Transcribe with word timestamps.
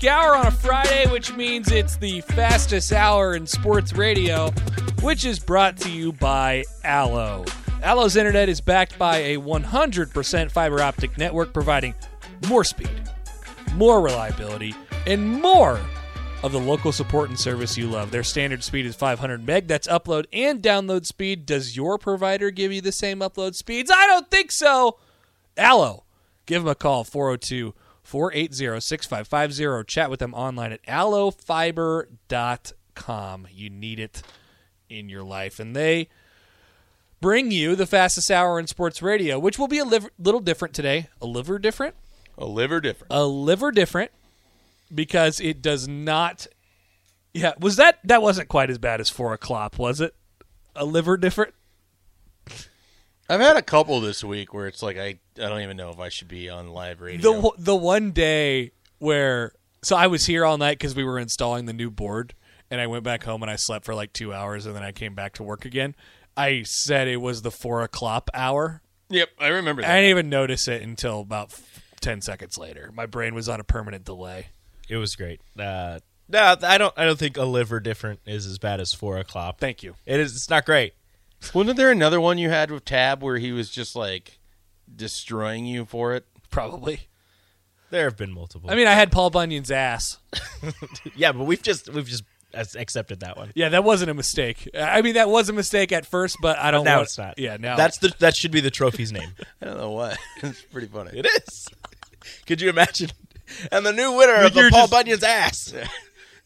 O'clock 0.00 0.24
hour 0.24 0.36
on 0.36 0.46
a 0.46 0.50
Friday, 0.50 1.10
which 1.10 1.34
means 1.34 1.70
it's 1.70 1.96
the 1.96 2.20
fastest 2.22 2.92
hour 2.92 3.34
in 3.34 3.46
sports 3.46 3.92
radio, 3.92 4.50
which 5.02 5.24
is 5.24 5.38
brought 5.38 5.76
to 5.76 5.90
you 5.90 6.12
by 6.12 6.64
Allo. 6.84 7.44
Allo's 7.82 8.16
internet 8.16 8.48
is 8.48 8.60
backed 8.60 8.98
by 8.98 9.18
a 9.18 9.36
100% 9.36 10.50
fiber 10.50 10.80
optic 10.80 11.18
network 11.18 11.52
providing 11.52 11.94
more 12.48 12.64
speed, 12.64 12.90
more 13.74 14.00
reliability, 14.00 14.74
and 15.06 15.40
more 15.42 15.80
of 16.42 16.52
the 16.52 16.60
local 16.60 16.92
support 16.92 17.28
and 17.28 17.38
service 17.38 17.76
you 17.76 17.86
love. 17.86 18.10
Their 18.10 18.24
standard 18.24 18.64
speed 18.64 18.86
is 18.86 18.96
500 18.96 19.46
meg. 19.46 19.66
That's 19.66 19.88
upload 19.88 20.24
and 20.32 20.62
download 20.62 21.04
speed. 21.04 21.44
Does 21.44 21.76
your 21.76 21.98
provider 21.98 22.50
give 22.50 22.72
you 22.72 22.80
the 22.80 22.92
same 22.92 23.20
upload 23.20 23.54
speeds? 23.54 23.90
I 23.90 24.06
don't 24.06 24.30
think 24.30 24.50
so. 24.50 24.98
Allo. 25.56 26.04
Give 26.46 26.62
them 26.62 26.70
a 26.70 26.74
call 26.74 27.04
402 27.04 27.74
480 28.10 28.80
6550 28.80 29.84
chat 29.86 30.10
with 30.10 30.18
them 30.18 30.34
online 30.34 30.72
at 30.72 30.82
allofiber.com. 30.82 33.46
You 33.52 33.70
need 33.70 34.00
it 34.00 34.24
in 34.88 35.08
your 35.08 35.22
life. 35.22 35.60
And 35.60 35.76
they 35.76 36.08
bring 37.20 37.52
you 37.52 37.76
the 37.76 37.86
fastest 37.86 38.28
hour 38.28 38.58
in 38.58 38.66
sports 38.66 39.00
radio, 39.00 39.38
which 39.38 39.60
will 39.60 39.68
be 39.68 39.78
a 39.78 39.84
liv- 39.84 40.10
little 40.18 40.40
different 40.40 40.74
today. 40.74 41.06
A 41.22 41.26
liver 41.26 41.60
different? 41.60 41.94
A 42.36 42.46
liver 42.46 42.80
different. 42.80 43.12
A 43.12 43.24
liver 43.24 43.70
different 43.70 44.10
because 44.92 45.38
it 45.38 45.62
does 45.62 45.86
not. 45.86 46.48
Yeah, 47.32 47.52
was 47.60 47.76
that 47.76 48.00
that 48.02 48.22
wasn't 48.22 48.48
quite 48.48 48.70
as 48.70 48.78
bad 48.78 49.00
as 49.00 49.08
four 49.08 49.32
o'clock, 49.32 49.78
was 49.78 50.00
it? 50.00 50.16
A 50.74 50.84
liver 50.84 51.16
different. 51.16 51.54
I've 53.30 53.40
had 53.40 53.56
a 53.56 53.62
couple 53.62 54.00
this 54.00 54.24
week 54.24 54.52
where 54.52 54.66
it's 54.66 54.82
like 54.82 54.98
I 54.98 55.20
I 55.36 55.48
don't 55.48 55.60
even 55.60 55.76
know 55.76 55.90
if 55.90 56.00
I 56.00 56.08
should 56.08 56.26
be 56.26 56.50
on 56.50 56.68
live 56.68 57.00
radio. 57.00 57.40
The 57.40 57.52
the 57.58 57.76
one 57.76 58.10
day 58.10 58.72
where 58.98 59.52
so 59.82 59.94
I 59.96 60.08
was 60.08 60.26
here 60.26 60.44
all 60.44 60.58
night 60.58 60.78
because 60.78 60.96
we 60.96 61.04
were 61.04 61.16
installing 61.16 61.66
the 61.66 61.72
new 61.72 61.90
board, 61.92 62.34
and 62.72 62.80
I 62.80 62.88
went 62.88 63.04
back 63.04 63.22
home 63.22 63.42
and 63.42 63.50
I 63.50 63.54
slept 63.54 63.84
for 63.84 63.94
like 63.94 64.12
two 64.12 64.34
hours, 64.34 64.66
and 64.66 64.74
then 64.74 64.82
I 64.82 64.90
came 64.90 65.14
back 65.14 65.34
to 65.34 65.44
work 65.44 65.64
again. 65.64 65.94
I 66.36 66.64
said 66.64 67.06
it 67.06 67.18
was 67.18 67.42
the 67.42 67.52
four 67.52 67.82
o'clock 67.82 68.30
hour. 68.34 68.82
yep, 69.08 69.28
I 69.38 69.48
remember 69.48 69.84
I 69.84 70.00
didn't 70.00 70.10
even 70.10 70.28
notice 70.28 70.66
it 70.66 70.82
until 70.82 71.20
about 71.20 71.52
f- 71.52 71.84
ten 72.00 72.20
seconds 72.20 72.58
later. 72.58 72.90
My 72.92 73.06
brain 73.06 73.34
was 73.36 73.48
on 73.48 73.60
a 73.60 73.64
permanent 73.64 74.04
delay. 74.04 74.48
It 74.88 74.96
was 74.96 75.14
great. 75.14 75.40
Uh, 75.56 76.00
no, 76.28 76.56
I 76.62 76.78
don't. 76.78 76.94
I 76.96 77.04
don't 77.04 77.18
think 77.18 77.36
a 77.36 77.44
liver 77.44 77.78
different 77.78 78.20
is 78.26 78.44
as 78.46 78.58
bad 78.58 78.80
as 78.80 78.92
four 78.92 79.18
o'clock. 79.18 79.58
Thank 79.58 79.84
you. 79.84 79.94
It 80.04 80.18
is. 80.18 80.34
It's 80.34 80.50
not 80.50 80.66
great. 80.66 80.94
Wasn't 81.54 81.76
there 81.76 81.90
another 81.90 82.20
one 82.20 82.38
you 82.38 82.50
had 82.50 82.70
with 82.70 82.84
Tab 82.84 83.22
where 83.22 83.38
he 83.38 83.52
was 83.52 83.70
just 83.70 83.96
like 83.96 84.38
destroying 84.94 85.66
you 85.66 85.84
for 85.84 86.14
it? 86.14 86.26
Probably. 86.50 87.08
There 87.90 88.04
have 88.04 88.16
been 88.16 88.32
multiple. 88.32 88.70
I 88.70 88.74
mean, 88.76 88.86
I 88.86 88.92
had 88.94 89.10
Paul 89.10 89.30
Bunyan's 89.30 89.70
ass. 89.70 90.18
yeah, 91.16 91.32
but 91.32 91.44
we've 91.44 91.62
just 91.62 91.88
we've 91.88 92.06
just 92.06 92.22
accepted 92.54 93.20
that 93.20 93.36
one. 93.36 93.50
Yeah, 93.54 93.68
that 93.70 93.82
wasn't 93.84 94.10
a 94.10 94.14
mistake. 94.14 94.68
I 94.78 95.02
mean, 95.02 95.14
that 95.14 95.28
was 95.28 95.48
a 95.48 95.52
mistake 95.52 95.90
at 95.92 96.06
first, 96.06 96.36
but 96.40 96.58
I 96.58 96.70
don't. 96.70 96.84
now 96.84 96.96
want, 96.96 97.08
it's 97.08 97.18
not. 97.18 97.38
Yeah, 97.38 97.56
now 97.58 97.76
That's 97.76 97.98
the 97.98 98.14
that 98.20 98.36
should 98.36 98.52
be 98.52 98.60
the 98.60 98.70
trophy's 98.70 99.10
name. 99.12 99.30
I 99.62 99.66
don't 99.66 99.76
know 99.78 99.90
what. 99.90 100.18
it's 100.42 100.62
pretty 100.62 100.86
funny. 100.86 101.18
it 101.18 101.26
is. 101.26 101.66
Could 102.46 102.60
you 102.60 102.68
imagine? 102.70 103.10
And 103.72 103.84
the 103.84 103.92
new 103.92 104.12
winner 104.16 104.34
of 104.44 104.54
the 104.54 104.68
Paul 104.70 104.82
just- 104.82 104.92
Bunyan's 104.92 105.22
ass. 105.24 105.74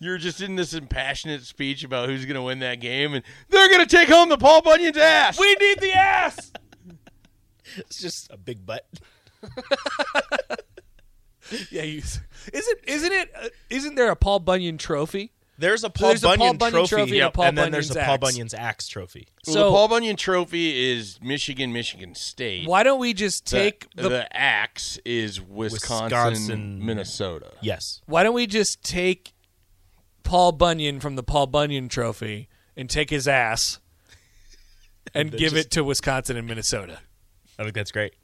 You're 0.05 0.19
just 0.19 0.43
in 0.43 0.55
this 0.55 0.75
impassionate 0.75 1.45
speech 1.45 1.83
about 1.83 2.11
who's 2.11 2.27
going 2.27 2.35
to 2.35 2.43
win 2.43 2.59
that 2.59 2.79
game, 2.79 3.15
and 3.15 3.25
they're 3.49 3.69
going 3.71 3.81
to 3.81 3.97
take 3.97 4.11
home 4.11 4.29
the 4.29 4.37
Paul 4.37 4.61
Bunyan's 4.61 4.99
ass. 4.99 5.41
we 5.41 5.55
need 5.55 5.81
the 5.81 5.93
ass. 5.93 6.53
It's 7.79 7.99
just 7.99 8.31
a 8.31 8.37
big 8.37 8.65
butt. 8.67 8.87
yeah, 11.71 11.83
you, 11.83 12.03
isn't 12.53 12.79
isn't 12.87 13.13
it? 13.13 13.31
Uh, 13.35 13.49
isn't 13.71 13.95
there 13.95 14.11
a 14.11 14.17
Paul 14.17 14.41
Bunyan 14.41 14.79
trophy? 14.79 15.33
There's 15.59 15.85
a 15.85 15.91
Paul, 15.91 16.09
there's 16.09 16.25
a 16.25 16.29
Paul 16.29 16.37
Bunyan, 16.37 16.57
Bunyan 16.59 16.73
trophy, 16.87 16.89
trophy 16.97 17.19
and 17.21 17.29
a 17.29 17.31
Paul 17.31 17.45
and 17.47 17.59
then 17.59 17.71
there's 17.71 17.91
a 17.91 17.95
Bunyan's 17.95 18.09
Paul. 18.09 18.19
Bunyan's 18.19 18.55
axe 18.55 18.89
trophy. 18.89 19.29
Well, 19.47 19.55
So- 19.55 19.65
the 19.65 19.71
Paul 19.71 19.89
Bunyan 19.89 20.17
Trophy 20.17 20.93
is 20.93 21.19
Michigan, 21.23 21.73
Michigan 21.73 22.15
State. 22.15 22.69
Why 22.69 22.83
don't 22.83 22.99
we 22.99 23.15
just 23.15 23.45
The, 23.51 23.57
take 23.57 23.89
the, 23.95 24.09
the 24.09 24.37
axe 24.37 24.99
is 25.05 25.41
Wisconsin, 25.41 26.31
Wisconsin. 26.31 26.85
Minnesota. 26.85 27.53
Yes. 27.61 28.03
Why 28.07 28.23
don't 28.25 28.35
we 28.35 28.47
just 28.47 28.83
take 28.83 29.34
Paul 30.25 30.53
Bunyan 30.53 30.99
from 31.01 31.17
the 31.17 31.23
Paul 31.23 31.47
Bunyan 31.47 31.89
Trophy 31.89 32.49
and 32.77 32.91
take 32.91 33.11
his 33.11 33.29
ass 33.29 33.79
and 35.15 35.31
then 35.31 35.39
give 35.39 35.53
just- 35.53 35.67
it 35.67 35.71
to 35.73 35.85
Wisconsin 35.85 36.37
and 36.37 36.47
Minnesota? 36.47 37.01
I 37.59 37.63
think 37.63 37.75
that's 37.75 37.93
great. 37.93 38.15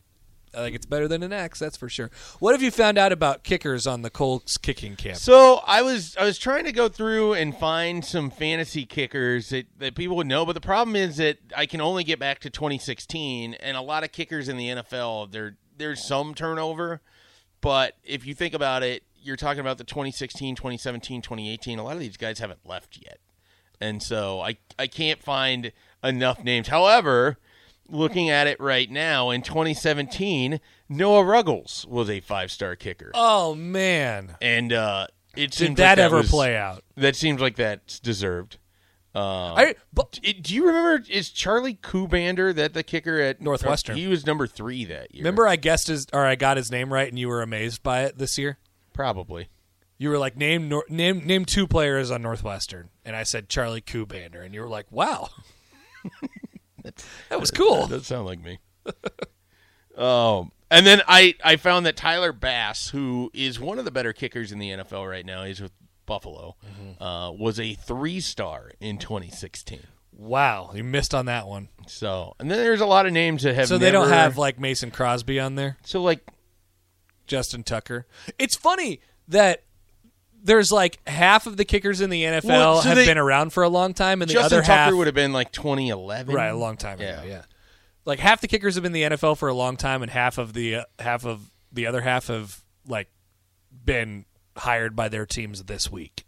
I 0.53 0.59
think 0.59 0.75
it's 0.75 0.87
better 0.87 1.07
than 1.07 1.23
an 1.23 1.33
axe, 1.33 1.61
that's 1.61 1.77
for 1.77 1.89
sure. 1.89 2.11
What 2.41 2.53
have 2.55 2.63
you 2.63 2.73
found 2.73 2.99
out 2.99 3.13
about 3.13 3.45
kickers 3.45 3.87
on 3.87 4.03
the 4.03 4.11
Kohl's 4.11 4.57
kicking 4.61 4.97
camp? 4.97 5.19
So 5.19 5.61
I 5.65 5.83
was 5.83 6.17
I 6.17 6.25
was 6.25 6.39
trying 6.39 6.65
to 6.65 6.73
go 6.73 6.89
through 6.89 7.35
and 7.35 7.57
find 7.57 8.05
some 8.05 8.31
fantasy 8.31 8.85
kickers 8.85 9.51
that, 9.51 9.67
that 9.79 9.95
people 9.95 10.17
would 10.17 10.27
know, 10.27 10.45
but 10.45 10.55
the 10.55 10.61
problem 10.61 10.97
is 10.97 11.19
that 11.19 11.39
I 11.57 11.67
can 11.67 11.81
only 11.81 12.03
get 12.03 12.19
back 12.19 12.41
to 12.41 12.51
2016, 12.51 13.55
and 13.55 13.77
a 13.77 13.81
lot 13.81 14.03
of 14.03 14.11
kickers 14.11 14.49
in 14.49 14.57
the 14.57 14.67
NFL 14.71 15.31
there 15.31 15.57
there's 15.77 16.05
some 16.05 16.35
turnover, 16.35 17.01
but 17.61 17.95
if 18.03 18.27
you 18.27 18.35
think 18.35 18.53
about 18.53 18.83
it, 18.83 19.05
you're 19.23 19.37
talking 19.37 19.61
about 19.61 19.79
the 19.79 19.85
2016, 19.85 20.57
2017, 20.57 21.23
2018. 21.23 21.79
A 21.79 21.85
lot 21.85 21.95
of 21.95 22.01
these 22.01 22.17
guys 22.17 22.39
haven't 22.39 22.61
left 22.67 22.99
yet, 23.03 23.19
and 23.81 24.03
so 24.03 24.41
I 24.41 24.59
I 24.79 24.87
can't 24.87 25.23
find 25.23 25.73
enough 26.03 26.43
names. 26.45 26.69
However. 26.69 27.39
Looking 27.93 28.31
at 28.31 28.47
it 28.47 28.61
right 28.61 28.89
now, 28.89 29.31
in 29.31 29.43
2017, 29.43 30.61
Noah 30.89 31.25
Ruggles 31.25 31.85
was 31.89 32.09
a 32.09 32.21
five-star 32.21 32.77
kicker. 32.77 33.11
Oh 33.15 33.57
man. 33.57 34.37
and 34.41 34.73
uh, 34.73 35.09
it 35.35 35.51
Did 35.51 35.55
seems 35.55 35.77
that, 35.79 35.99
like 35.99 36.05
ever 36.05 36.19
was- 36.19 36.31
play 36.31 36.57
out? 36.57 36.85
That 36.97 37.17
seems 37.17 37.41
like 37.41 37.57
that's 37.57 37.99
deserved. 37.99 38.59
Uh, 39.13 39.55
I 39.55 39.75
but 39.93 40.21
do 40.23 40.55
you 40.55 40.65
remember? 40.69 41.05
Is 41.11 41.31
Charlie 41.31 41.75
Kuhbander 41.75 42.55
that 42.55 42.75
the 42.75 42.85
kicker 42.85 43.19
at 43.21 43.41
Northwestern. 43.41 43.97
He 43.97 44.07
was 44.07 44.25
number 44.25 44.47
three 44.47 44.85
that 44.85 45.13
year. 45.13 45.23
remember 45.25 45.49
I 45.49 45.57
guessed 45.57 45.89
his 45.89 46.07
or 46.13 46.25
I 46.25 46.37
got 46.37 46.57
his 46.59 46.71
name 46.71 46.93
right, 46.93 47.09
and 47.09 47.19
you 47.19 47.27
were 47.27 47.43
amazed 47.43 47.83
by 47.83 48.03
it 48.05 48.19
this 48.19 48.39
year. 48.39 48.59
Probably. 49.01 49.49
You 49.97 50.11
were 50.11 50.19
like 50.19 50.37
name 50.37 50.69
Nor- 50.69 50.85
name 50.91 51.27
name 51.27 51.45
two 51.47 51.67
players 51.67 52.11
on 52.11 52.21
Northwestern, 52.23 52.91
and 53.05 53.17
I 53.17 53.23
said 53.23 53.49
Charlie 53.49 53.81
Kuhbander, 53.81 54.45
and 54.45 54.55
you 54.55 54.61
were 54.61 54.69
like, 54.69 54.87
wow, 54.91 55.29
that 57.31 57.41
was 57.41 57.51
cool. 57.51 57.87
That 57.87 57.99
does 57.99 58.07
sound 58.07 58.27
like 58.27 58.41
me. 58.43 58.59
um, 59.97 60.53
and 60.71 60.87
then 60.87 61.03
I 61.09 61.35
I 61.45 61.57
found 61.57 61.87
that 61.87 61.97
Tyler 61.97 62.33
Bass, 62.33 62.89
who 62.91 63.31
is 63.35 63.59
one 63.61 63.79
of 63.79 63.85
the 63.85 63.91
better 63.91 64.13
kickers 64.13 64.53
in 64.53 64.59
the 64.59 64.71
NFL 64.71 65.09
right 65.09 65.25
now, 65.27 65.45
he's 65.45 65.61
with 65.61 65.73
Buffalo, 66.07 66.57
Mm-hmm. 66.65 67.03
uh, 67.03 67.31
was 67.33 67.59
a 67.61 67.75
three 67.75 68.21
star 68.21 68.73
in 68.81 68.99
2016. 68.99 69.81
Wow, 70.13 70.73
you 70.75 70.85
missed 70.85 71.15
on 71.15 71.27
that 71.27 71.47
one. 71.47 71.69
So, 71.87 72.35
and 72.39 72.51
then 72.51 72.59
there's 72.59 72.81
a 72.83 72.87
lot 72.87 73.07
of 73.07 73.13
names 73.13 73.43
that 73.45 73.55
have. 73.55 73.69
So 73.69 73.79
they 73.79 73.91
don't 73.91 74.09
have 74.11 74.37
like 74.37 74.61
Mason 74.61 74.91
Crosby 74.91 75.41
on 75.41 75.55
there. 75.55 75.79
So 75.85 76.03
like 76.03 76.21
Justin 77.31 77.63
Tucker. 77.63 78.07
It's 78.39 78.57
funny 78.57 79.01
that 79.29 79.63
there's 80.43 80.73
like 80.73 80.99
half 81.09 81.47
of 81.47 81.57
the 81.57 81.65
kickers 81.65 82.01
in 82.01 82.11
the 82.11 82.25
NFL 82.25 82.45
Well, 82.45 82.83
so 82.83 82.89
have 82.89 82.97
they- 82.97 83.07
been 83.07 83.19
around 83.19 83.53
for 83.53 83.63
a 83.63 83.69
long 83.69 83.95
time, 83.95 84.21
and 84.21 84.29
the 84.29 84.35
Justin 84.35 84.59
other 84.59 84.63
Tucker 84.67 84.73
half 84.73 84.95
would 84.95 85.07
have 85.07 85.15
been 85.15 85.33
like 85.33 85.53
2011, 85.53 86.35
right 86.35 86.49
a 86.49 86.57
long 86.57 86.77
time 86.77 87.01
Yeah. 87.01 87.21
ago. 87.23 87.29
Yeah, 87.29 87.43
like 88.05 88.19
half 88.19 88.41
the 88.41 88.49
kickers 88.49 88.75
have 88.75 88.83
been 88.83 88.95
in 88.95 89.11
the 89.11 89.17
NFL 89.17 89.37
for 89.39 89.49
a 89.49 89.55
long 89.55 89.77
time, 89.77 90.03
and 90.03 90.11
half 90.11 90.37
of 90.39 90.53
the 90.53 90.75
uh, 90.77 90.85
half 90.99 91.25
of 91.25 91.51
the 91.73 91.87
other 91.87 92.01
half 92.01 92.27
have 92.27 92.63
like 92.87 93.09
been 93.85 94.25
hired 94.57 94.97
by 94.97 95.09
their 95.09 95.25
teams 95.27 95.63
this 95.65 95.91
week. 95.91 96.25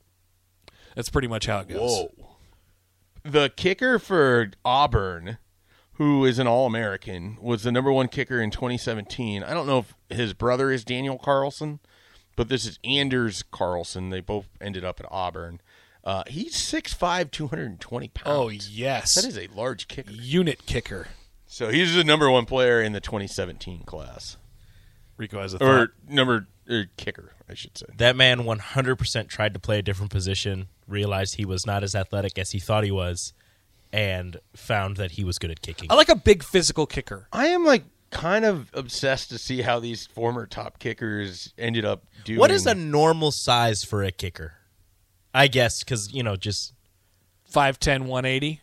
That's 0.94 1.08
pretty 1.10 1.28
much 1.28 1.46
how 1.46 1.58
it 1.60 1.68
goes. 1.68 1.80
Whoa. 1.90 2.12
The 3.24 3.50
kicker 3.56 3.98
for 3.98 4.50
Auburn, 4.64 5.38
who 6.02 6.24
is 6.24 6.38
an 6.38 6.46
All 6.46 6.66
American, 6.66 7.38
was 7.40 7.62
the 7.62 7.72
number 7.72 7.92
one 7.92 8.08
kicker 8.08 8.40
in 8.40 8.50
2017. 8.50 9.42
I 9.42 9.54
don't 9.54 9.66
know 9.66 9.78
if 10.10 10.16
his 10.16 10.34
brother 10.34 10.70
is 10.70 10.84
Daniel 10.84 11.18
Carlson, 11.18 11.80
but 12.36 12.48
this 12.48 12.64
is 12.66 12.78
Anders 12.84 13.42
Carlson. 13.50 14.10
They 14.10 14.20
both 14.20 14.48
ended 14.60 14.84
up 14.84 15.00
at 15.00 15.06
Auburn. 15.10 15.60
Uh, 16.04 16.24
he's 16.26 16.54
6'5", 16.56 17.30
220 17.30 18.08
pounds. 18.08 18.26
Oh 18.26 18.48
yes, 18.48 19.14
That 19.14 19.24
is 19.24 19.38
a 19.38 19.46
large 19.54 19.86
kicker. 19.88 20.10
unit 20.10 20.66
kicker. 20.66 21.08
So 21.46 21.68
he's 21.68 21.94
the 21.94 22.02
number 22.02 22.30
one 22.30 22.44
player 22.46 22.80
in 22.82 22.92
the 22.92 23.00
2017 23.00 23.84
class. 23.84 24.36
Rico 25.16 25.40
has 25.40 25.54
a 25.54 25.58
thought. 25.58 25.68
Or 25.68 25.92
number 26.08 26.48
or 26.68 26.86
kicker, 26.96 27.32
I 27.48 27.54
should 27.54 27.76
say. 27.78 27.86
That 27.98 28.16
man 28.16 28.40
100% 28.40 29.28
tried 29.28 29.54
to 29.54 29.60
play 29.60 29.78
a 29.78 29.82
different 29.82 30.10
position, 30.10 30.68
realized 30.88 31.36
he 31.36 31.44
was 31.44 31.66
not 31.66 31.82
as 31.84 31.94
athletic 31.94 32.38
as 32.38 32.50
he 32.50 32.58
thought 32.58 32.82
he 32.84 32.90
was, 32.90 33.32
and 33.92 34.38
found 34.54 34.96
that 34.96 35.12
he 35.12 35.24
was 35.24 35.38
good 35.38 35.50
at 35.50 35.60
kicking. 35.62 35.90
I 35.90 35.94
like 35.94 36.08
a 36.08 36.16
big 36.16 36.42
physical 36.42 36.86
kicker. 36.86 37.28
I 37.32 37.46
am 37.48 37.64
like 37.64 37.84
kind 38.10 38.44
of 38.44 38.70
obsessed 38.74 39.30
to 39.30 39.38
see 39.38 39.62
how 39.62 39.80
these 39.80 40.06
former 40.06 40.46
top 40.46 40.78
kickers 40.78 41.52
ended 41.58 41.84
up 41.84 42.04
doing. 42.24 42.38
What 42.38 42.50
is 42.50 42.66
a 42.66 42.74
normal 42.74 43.30
size 43.32 43.84
for 43.84 44.02
a 44.02 44.10
kicker? 44.12 44.54
I 45.34 45.48
guess 45.48 45.82
because 45.82 46.12
you 46.12 46.22
know 46.22 46.36
just 46.36 46.74
5'10", 47.52 48.00
180. 48.06 48.60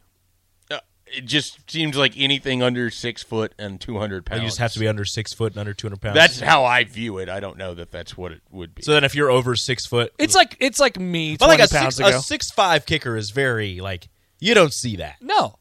Uh, 0.72 0.78
it 1.08 1.26
just 1.26 1.70
seems 1.70 1.98
like 1.98 2.14
anything 2.18 2.62
under 2.62 2.90
six 2.92 3.24
foot 3.24 3.54
and 3.58 3.82
two 3.82 3.98
hundred 3.98 4.26
pounds. 4.26 4.42
you 4.44 4.48
just 4.48 4.60
have 4.60 4.72
to 4.74 4.80
be 4.80 4.88
under 4.88 5.06
six 5.06 5.34
foot 5.34 5.54
and 5.54 5.60
under 5.60 5.74
two 5.74 5.88
hundred 5.88 6.02
pounds. 6.02 6.16
That's 6.16 6.40
how 6.40 6.66
I 6.66 6.84
view 6.84 7.18
it. 7.18 7.28
I 7.30 7.40
don't 7.40 7.58
know 7.58 7.74
that 7.74 7.92
that's 7.92 8.16
what 8.16 8.32
it 8.32 8.42
would 8.52 8.76
be. 8.76 8.84
so. 8.84 8.94
Then 8.94 9.04
if 9.04 9.16
you're 9.16 9.32
over 9.32 9.56
six 9.56 9.86
foot, 9.88 10.14
It's 10.20 10.36
like 10.36 10.56
it's 10.60 10.80
like 10.80 11.00
me 11.00 11.38
but 11.38 11.48
like 11.50 11.60
a 11.60 11.68
six, 11.68 11.98
ago. 12.00 12.10
a 12.10 12.20
six 12.20 12.52
five 12.52 12.86
kicker 12.86 13.16
is 13.18 13.32
very 13.32 13.80
like 13.80 14.10
you 14.40 14.54
don't 14.54 14.74
see 14.74 14.96
that. 14.98 15.18
No. 15.22 15.60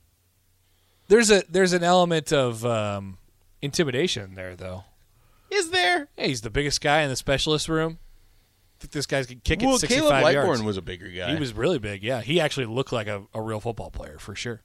There's 1.09 1.31
a 1.31 1.43
there's 1.49 1.73
an 1.73 1.83
element 1.83 2.33
of 2.33 2.65
um, 2.65 3.19
intimidation 3.63 4.35
there, 4.35 4.55
though. 4.55 4.85
Is 5.51 5.71
there? 5.71 6.09
Hey, 6.17 6.29
he's 6.29 6.43
the 6.43 6.51
biggest 6.51 6.81
guy 6.81 7.03
in 7.03 7.09
the 7.09 7.17
specialist 7.17 7.69
room. 7.69 7.99
I 8.79 8.83
think 8.83 8.93
this 8.93 9.07
guy's 9.07 9.27
can 9.27 9.41
kick 9.41 9.61
well, 9.61 9.75
it 9.75 9.81
65 9.81 10.09
Caleb 10.09 10.33
yards. 10.33 10.63
Was 10.63 10.77
a 10.77 10.83
bigger 10.83 11.09
guy. 11.09 11.33
he 11.33 11.41
was 11.41 11.53
really 11.53 11.79
big. 11.79 12.05
Yeah, 12.05 12.21
he 12.21 12.41
actually 12.41 12.67
looked 12.67 12.93
like 12.93 13.09
a, 13.09 13.25
a 13.35 13.43
real 13.43 13.61
football 13.61 13.91
player 13.91 14.19
for 14.19 14.37
sure. 14.37 14.63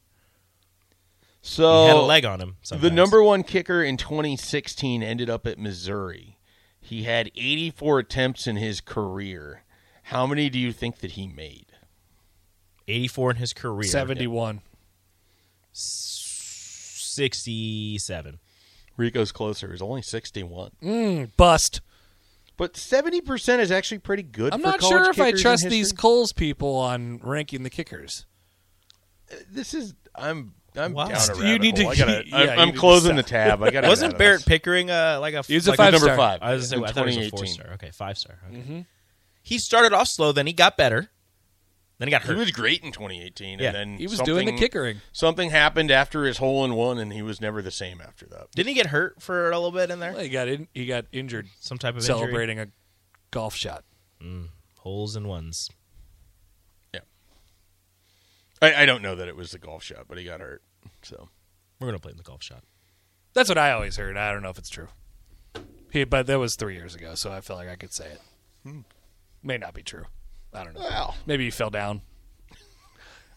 so 1.42 1.84
he 1.84 1.88
had 1.88 1.98
a 1.98 2.02
leg 2.02 2.26
on 2.26 2.40
him. 2.40 2.58
The 2.70 2.92
number 2.92 3.24
one 3.24 3.44
kicker 3.44 3.82
in 3.82 3.98
2016 3.98 5.02
ended 5.02 5.30
up 5.30 5.48
at 5.48 5.58
Missouri. 5.58 6.38
He 6.80 7.04
had 7.04 7.32
84 7.36 8.00
attempts 8.00 8.46
in 8.46 8.58
his 8.58 8.82
career. 8.82 9.64
How 10.04 10.28
many 10.28 10.50
do 10.50 10.60
you 10.60 10.74
think 10.74 10.98
that 10.98 11.12
he 11.12 11.28
made? 11.28 11.68
Eighty 12.88 13.08
four 13.08 13.32
in 13.32 13.38
his 13.38 13.54
career, 13.54 13.84
71. 13.88 14.62
sixty 16.74 17.98
seven. 17.98 18.40
Rico's 18.98 19.32
closer. 19.32 19.68
It 19.70 19.72
was 19.72 19.82
only 19.82 20.02
61. 20.04 20.72
Mm, 20.84 21.32
bust. 21.36 21.82
But 22.58 22.74
70% 22.76 23.58
is 23.60 23.72
actually 23.72 23.98
pretty 23.98 24.22
good 24.22 24.54
I'm 24.54 24.60
for 24.62 24.68
not 24.68 24.84
sure 24.84 25.10
if 25.10 25.20
I 25.20 25.32
trust 25.32 25.68
these. 25.68 25.92
Kohl's 25.92 26.32
people 26.32 26.76
on 26.76 27.18
ranking 27.24 27.64
the 27.64 27.72
kickers. 27.72 28.28
This 29.50 29.74
is 29.74 29.96
I'm 30.16 30.54
I'm 30.76 30.94
Wow. 30.94 31.08
down 31.08 31.18
a 31.32 31.36
You 31.38 31.44
rabbit 31.44 31.62
need 31.62 31.76
to- 31.78 31.88
I 31.88 31.96
gotta, 31.96 32.24
yeah, 32.28 32.36
I'm, 32.38 32.44
you 32.46 32.50
I'm 32.52 32.66
need 32.68 32.74
to 32.76 32.80
closing 32.80 33.16
the 33.16 33.24
tab. 33.24 33.64
I 33.64 33.72
got 33.72 33.84
Wasn't 33.88 34.16
Barrett 34.20 34.46
Pickering 34.46 34.92
uh, 34.92 35.18
like 35.20 35.34
a 35.34 35.42
He 35.42 35.56
was 35.56 35.66
a 35.66 35.72
like 35.72 35.78
five 35.78 35.94
number 35.94 36.06
star. 36.06 36.18
five. 36.18 36.40
I 36.44 36.54
was 36.54 36.72
in 36.72 36.80
gonna 36.82 36.94
say, 36.94 37.02
I 37.02 37.06
was 37.06 37.18
a 37.18 37.30
four 37.32 37.46
star. 37.48 37.68
Okay, 37.74 37.90
five 37.92 38.18
star. 38.20 38.38
Okay. 38.52 38.86
He 39.42 39.58
started 39.58 39.92
off 39.94 40.08
slow, 40.08 40.32
then 40.32 40.46
he 40.46 40.54
got 40.54 40.78
better. 40.78 41.10
Then 42.00 42.08
he 42.08 42.12
got 42.12 42.24
hurt. 42.24 42.34
He 42.34 42.40
was 42.40 42.52
great 42.52 42.84
in 42.84 42.92
2018, 42.92 43.60
Yeah. 43.60 43.68
and 43.68 43.76
then 43.76 43.98
He 43.98 44.08
was 44.08 44.20
doing 44.20 44.46
the 44.48 44.52
kickering. 44.54 44.98
Something 45.12 45.52
happened 45.52 45.92
after 45.92 46.26
his 46.26 46.38
hole 46.38 46.66
in 46.66 46.74
one, 46.74 46.98
and 46.98 47.14
he 47.14 47.22
was 47.22 47.40
never 47.40 47.62
the 47.62 47.72
same 47.72 48.02
after 48.02 48.26
that. 48.28 48.52
Didn't 48.52 48.70
he 48.70 48.74
get 48.74 48.88
hurt 48.88 49.22
for 49.22 49.52
a 49.52 49.56
little 49.58 49.72
bit 49.72 49.90
in 49.92 50.00
there? 50.00 50.12
Well, 50.14 50.24
he 50.24 50.30
got 50.30 50.48
in, 50.48 50.68
he 50.74 50.86
got 50.86 51.06
injured 51.12 51.48
Some 51.60 51.78
type 51.78 51.92
of 51.96 51.98
injury? 52.04 52.16
celebrating 52.16 52.60
a 52.60 52.68
golf 53.32 53.56
shot. 53.56 53.84
Mm. 54.22 54.50
holes 54.80 55.16
in 55.16 55.28
ones. 55.28 55.70
I, 58.62 58.84
I 58.84 58.86
don't 58.86 59.02
know 59.02 59.16
that 59.16 59.28
it 59.28 59.36
was 59.36 59.52
the 59.52 59.60
golf 59.60 59.84
shot, 59.84 60.06
but 60.08 60.18
he 60.18 60.24
got 60.24 60.40
hurt. 60.40 60.62
So 61.02 61.28
We're 61.80 61.88
gonna 61.88 62.00
play 62.00 62.12
in 62.12 62.18
the 62.18 62.24
golf 62.24 62.42
shot. 62.42 62.64
That's 63.34 63.50
what 63.50 63.58
I 63.58 63.72
always 63.74 63.98
heard. 63.98 64.16
I 64.16 64.32
don't 64.32 64.42
know 64.42 64.50
if 64.52 64.58
it's 64.58 64.70
true. 64.70 64.88
He, 65.92 66.06
but 66.06 66.28
that 66.28 66.40
was 66.40 66.56
three 66.56 66.76
years 66.76 66.96
ago, 66.96 67.16
so 67.16 67.32
I 67.32 67.42
feel 67.42 67.56
like 67.58 67.68
I 67.68 67.76
could 67.76 67.92
say 67.94 68.06
it. 68.08 68.22
Hmm. 68.64 68.80
May 69.44 69.58
not 69.58 69.74
be 69.74 69.84
true. 69.84 70.06
I 70.56 70.64
don't 70.64 70.74
know. 70.74 70.82
Well. 70.82 71.16
Maybe 71.26 71.46
you 71.46 71.52
fell 71.52 71.70
down. 71.70 72.02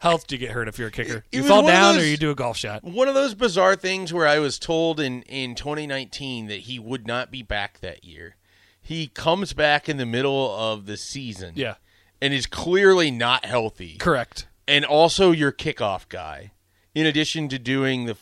How 0.00 0.10
else 0.12 0.24
do 0.24 0.34
you 0.34 0.38
get 0.38 0.50
hurt 0.50 0.68
if 0.68 0.78
you're 0.78 0.88
a 0.88 0.92
kicker? 0.92 1.18
It 1.32 1.36
You 1.36 1.40
was 1.42 1.48
fall 1.48 1.62
one 1.62 1.72
of 1.72 1.76
down 1.78 1.96
or 1.96 2.04
you 2.04 2.16
do 2.18 2.30
a 2.30 2.34
golf 2.34 2.56
shot. 2.58 2.84
one 2.84 3.08
of 3.08 3.14
those 3.14 3.34
bizarre 3.34 3.76
things 3.76 4.12
where 4.12 4.26
I 4.26 4.38
was 4.38 4.58
told 4.58 5.00
in 5.00 5.22
in 5.22 5.54
2019 5.54 6.46
that 6.48 6.60
he 6.60 6.78
would 6.78 7.06
not 7.06 7.30
be 7.30 7.42
back 7.42 7.80
that 7.80 8.04
year. 8.04 8.36
He 8.80 9.08
comes 9.08 9.52
back 9.54 9.88
in 9.88 9.96
the 9.96 10.06
middle 10.06 10.54
of 10.54 10.86
the 10.86 10.96
season, 10.96 11.54
Yeah, 11.56 11.74
and 12.20 12.32
is 12.34 12.46
clearly 12.46 13.10
not 13.10 13.44
healthy. 13.46 13.96
correct. 13.96 14.46
and 14.68 14.84
also 14.84 15.30
your 15.32 15.50
kickoff 15.50 16.08
guy, 16.08 16.52
in 16.94 17.06
addition 17.06 17.48
to 17.48 17.58
doing 17.58 18.04
the 18.06 18.16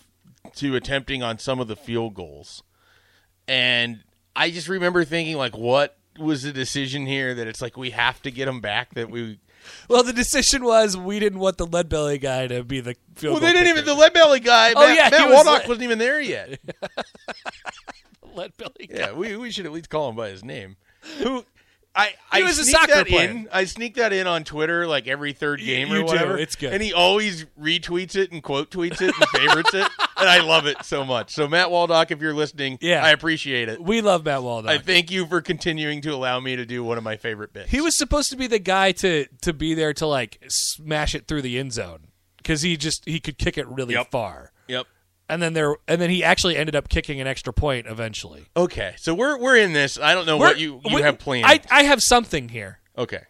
to 0.56 0.76
attempting 0.76 1.22
on 1.22 1.38
some 1.38 1.58
of 1.58 1.66
the 1.68 1.76
field 1.76 2.14
goals. 2.14 2.62
And 3.48 4.04
I 4.36 4.50
just 4.50 4.68
remember 4.68 5.04
thinking, 5.04 5.36
like, 5.36 5.56
what 5.56 5.98
was 6.18 6.42
the 6.42 6.52
decision 6.52 7.06
here? 7.06 7.34
That 7.34 7.46
it's 7.46 7.60
like 7.62 7.76
we 7.76 7.90
have 7.90 8.20
to 8.22 8.30
get 8.30 8.48
him 8.48 8.60
back. 8.60 8.94
That 8.94 9.10
we 9.10 9.38
Well, 9.88 10.02
the 10.02 10.12
decision 10.12 10.64
was 10.64 10.96
we 10.96 11.18
didn't 11.20 11.38
want 11.38 11.58
the 11.58 11.66
lead 11.66 11.88
belly 11.88 12.18
guy 12.18 12.46
to 12.46 12.62
be 12.64 12.80
the 12.80 12.96
field 13.16 13.34
well, 13.34 13.40
they 13.40 13.52
didn't 13.52 13.66
kicker. 13.66 13.78
even 13.78 13.84
the 13.84 13.94
lead 13.94 14.12
belly 14.12 14.40
guy. 14.40 14.72
Oh, 14.74 14.86
Matt, 14.86 14.96
yeah, 14.96 15.18
Matt 15.18 15.28
was 15.30 15.46
Waldoch 15.46 15.68
wasn't 15.68 15.82
even 15.84 15.98
there 15.98 16.20
yet. 16.20 16.58
lead 18.34 18.56
belly 18.56 18.86
guy. 18.88 18.96
Yeah, 18.98 19.12
we 19.12 19.36
we 19.36 19.50
should 19.50 19.66
at 19.66 19.72
least 19.72 19.90
call 19.90 20.08
him 20.10 20.16
by 20.16 20.28
his 20.28 20.44
name. 20.44 20.76
Who 21.18 21.44
I 21.96 22.06
He 22.06 22.14
I 22.32 22.42
was 22.42 22.58
a 22.58 22.64
soccer 22.64 22.92
that 22.94 23.06
player. 23.06 23.30
in. 23.30 23.48
I 23.52 23.64
sneak 23.64 23.94
that 23.94 24.12
in 24.12 24.26
on 24.26 24.42
Twitter 24.42 24.86
like 24.86 25.06
every 25.06 25.32
third 25.32 25.60
game 25.60 25.88
you 25.88 25.94
or 25.94 25.98
do. 25.98 26.04
whatever. 26.06 26.36
It's 26.38 26.56
good. 26.56 26.72
and 26.72 26.82
he 26.82 26.92
always 26.92 27.44
retweets 27.60 28.16
it 28.16 28.32
and 28.32 28.42
quote 28.42 28.70
tweets 28.70 29.00
it 29.00 29.14
and 29.14 29.28
favorites 29.28 29.72
it, 29.74 29.88
and 30.16 30.28
I 30.28 30.40
love 30.40 30.66
it 30.66 30.78
so 30.84 31.04
much. 31.04 31.32
So 31.32 31.46
Matt 31.46 31.68
Waldoch, 31.70 32.10
if 32.10 32.20
you're 32.20 32.34
listening, 32.34 32.78
Yeah. 32.80 33.04
I 33.04 33.10
appreciate 33.10 33.68
it. 33.68 33.80
We 33.80 34.00
love 34.00 34.24
Matt 34.24 34.40
Waldoch. 34.40 34.70
I 34.70 34.78
thank 34.78 35.10
you 35.12 35.24
for 35.26 35.40
continuing 35.40 36.00
to 36.02 36.10
allow 36.10 36.40
me 36.40 36.56
to 36.56 36.66
do 36.66 36.82
one 36.82 36.98
of 36.98 37.04
my 37.04 37.16
favorite 37.16 37.52
bits. 37.52 37.70
He 37.70 37.80
was 37.80 37.96
supposed 37.96 38.28
to 38.30 38.36
be 38.36 38.46
the 38.48 38.58
guy 38.58 38.90
to 38.92 39.26
to 39.42 39.52
be 39.52 39.74
there 39.74 39.92
to 39.94 40.06
like 40.06 40.38
smash 40.48 41.14
it 41.14 41.28
through 41.28 41.42
the 41.42 41.58
end 41.58 41.72
zone 41.72 42.08
because 42.38 42.62
he 42.62 42.76
just 42.76 43.04
he 43.06 43.20
could 43.20 43.38
kick 43.38 43.56
it 43.56 43.68
really 43.68 43.94
Yep. 43.94 44.10
far. 44.10 44.50
Yep. 44.66 44.86
And 45.28 45.40
then 45.42 45.54
there 45.54 45.76
and 45.88 46.00
then 46.00 46.10
he 46.10 46.22
actually 46.22 46.56
ended 46.56 46.76
up 46.76 46.88
kicking 46.88 47.20
an 47.20 47.26
extra 47.26 47.52
point 47.52 47.86
eventually. 47.86 48.46
Okay, 48.56 48.94
so 48.98 49.14
we're 49.14 49.38
we're 49.38 49.56
in 49.56 49.72
this. 49.72 49.98
I 49.98 50.14
don't 50.14 50.26
know 50.26 50.36
what 50.36 50.58
you 50.58 50.80
you 50.84 50.96
we- 50.96 51.02
have 51.02 51.18
planned. 51.18 51.46
I 51.46 51.60
I 51.70 51.84
have 51.84 52.02
something 52.02 52.48
here. 52.50 52.80
okay. 52.98 53.22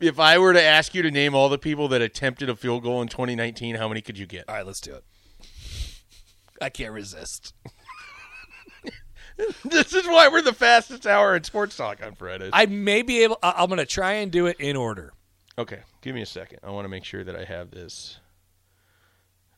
If 0.00 0.18
I 0.18 0.36
were 0.38 0.52
to 0.52 0.60
ask 0.62 0.94
you 0.96 1.02
to 1.02 1.12
name 1.12 1.32
all 1.34 1.48
the 1.48 1.58
people 1.58 1.86
that 1.88 2.02
attempted 2.02 2.48
a 2.50 2.56
field 2.56 2.82
goal 2.82 3.00
in 3.02 3.06
2019, 3.08 3.76
how 3.76 3.86
many 3.88 4.00
could 4.00 4.18
you 4.18 4.26
get? 4.26 4.48
All 4.48 4.56
right, 4.56 4.66
let's 4.66 4.80
do 4.80 4.94
it. 4.94 5.04
I 6.60 6.70
can't 6.70 6.92
resist. 6.92 7.54
This 9.64 9.94
is 9.94 10.06
why 10.06 10.28
we're 10.28 10.42
the 10.42 10.52
fastest 10.52 11.06
hour 11.06 11.34
in 11.34 11.42
sports 11.42 11.76
talk 11.76 12.04
on 12.04 12.14
Fridays. 12.14 12.50
I 12.52 12.66
may 12.66 13.02
be 13.02 13.22
able. 13.24 13.38
I- 13.42 13.54
I'm 13.56 13.66
going 13.68 13.78
to 13.78 13.86
try 13.86 14.12
and 14.14 14.30
do 14.30 14.46
it 14.46 14.56
in 14.60 14.76
order. 14.76 15.12
Okay, 15.58 15.80
give 16.02 16.14
me 16.14 16.22
a 16.22 16.26
second. 16.26 16.60
I 16.62 16.70
want 16.70 16.84
to 16.84 16.88
make 16.88 17.04
sure 17.04 17.24
that 17.24 17.34
I 17.34 17.44
have 17.44 17.70
this. 17.70 18.18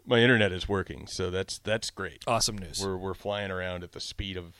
My 0.06 0.20
internet 0.20 0.52
is 0.52 0.68
working, 0.68 1.06
so 1.06 1.30
that's 1.30 1.58
that's 1.58 1.90
great. 1.90 2.22
Awesome 2.26 2.58
news. 2.58 2.80
We're 2.84 2.96
we're 2.96 3.14
flying 3.14 3.50
around 3.50 3.82
at 3.82 3.92
the 3.92 4.00
speed 4.00 4.36
of 4.36 4.54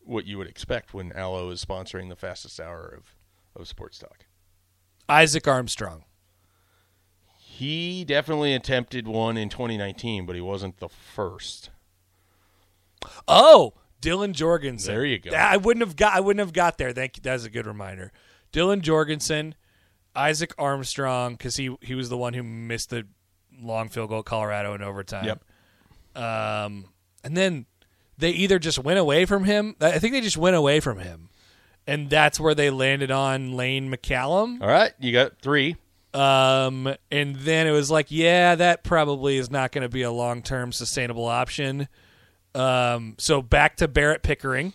what 0.00 0.26
you 0.26 0.38
would 0.38 0.46
expect 0.46 0.94
when 0.94 1.12
Allo 1.12 1.50
is 1.50 1.64
sponsoring 1.64 2.08
the 2.08 2.16
fastest 2.16 2.60
hour 2.60 2.94
of 2.96 3.14
of 3.54 3.68
sports 3.68 3.98
talk. 3.98 4.26
Isaac 5.08 5.46
Armstrong. 5.46 6.04
He 7.38 8.04
definitely 8.04 8.54
attempted 8.54 9.08
one 9.08 9.38
in 9.38 9.48
2019, 9.48 10.26
but 10.26 10.34
he 10.34 10.42
wasn't 10.42 10.78
the 10.78 10.88
first. 10.90 11.70
Oh, 13.26 13.72
Dylan 14.02 14.32
Jorgensen. 14.32 14.94
There 14.94 15.04
you 15.04 15.18
go. 15.18 15.30
I 15.30 15.56
wouldn't 15.56 15.84
have 15.86 15.96
got. 15.96 16.14
I 16.14 16.20
wouldn't 16.20 16.40
have 16.40 16.52
got 16.52 16.78
there. 16.78 16.92
Thank 16.92 17.16
you. 17.16 17.22
That's 17.22 17.44
a 17.44 17.50
good 17.50 17.66
reminder. 17.66 18.12
Dylan 18.52 18.82
Jorgensen, 18.82 19.54
Isaac 20.14 20.54
Armstrong, 20.58 21.34
because 21.34 21.56
he 21.56 21.74
he 21.80 21.94
was 21.94 22.08
the 22.08 22.16
one 22.16 22.34
who 22.34 22.42
missed 22.42 22.90
the 22.90 23.06
long 23.60 23.88
field 23.88 24.10
goal 24.10 24.22
Colorado 24.22 24.74
in 24.74 24.82
overtime. 24.82 25.24
Yep. 25.24 25.44
Um, 26.22 26.86
and 27.24 27.36
then 27.36 27.66
they 28.18 28.30
either 28.30 28.58
just 28.58 28.78
went 28.78 28.98
away 28.98 29.24
from 29.24 29.44
him. 29.44 29.76
I 29.80 29.98
think 29.98 30.12
they 30.12 30.20
just 30.20 30.36
went 30.38 30.56
away 30.56 30.80
from 30.80 30.98
him, 30.98 31.28
and 31.86 32.08
that's 32.08 32.40
where 32.40 32.54
they 32.54 32.70
landed 32.70 33.10
on 33.10 33.52
Lane 33.52 33.90
McCallum. 33.90 34.62
All 34.62 34.68
right, 34.68 34.92
you 34.98 35.12
got 35.12 35.38
three. 35.40 35.76
Um, 36.14 36.94
and 37.10 37.36
then 37.36 37.66
it 37.66 37.72
was 37.72 37.90
like, 37.90 38.06
yeah, 38.10 38.54
that 38.54 38.84
probably 38.84 39.36
is 39.36 39.50
not 39.50 39.70
going 39.70 39.82
to 39.82 39.88
be 39.88 40.00
a 40.00 40.10
long 40.10 40.40
term 40.42 40.72
sustainable 40.72 41.26
option. 41.26 41.88
Um, 42.54 43.16
so 43.18 43.42
back 43.42 43.76
to 43.76 43.88
Barrett 43.88 44.22
Pickering. 44.22 44.72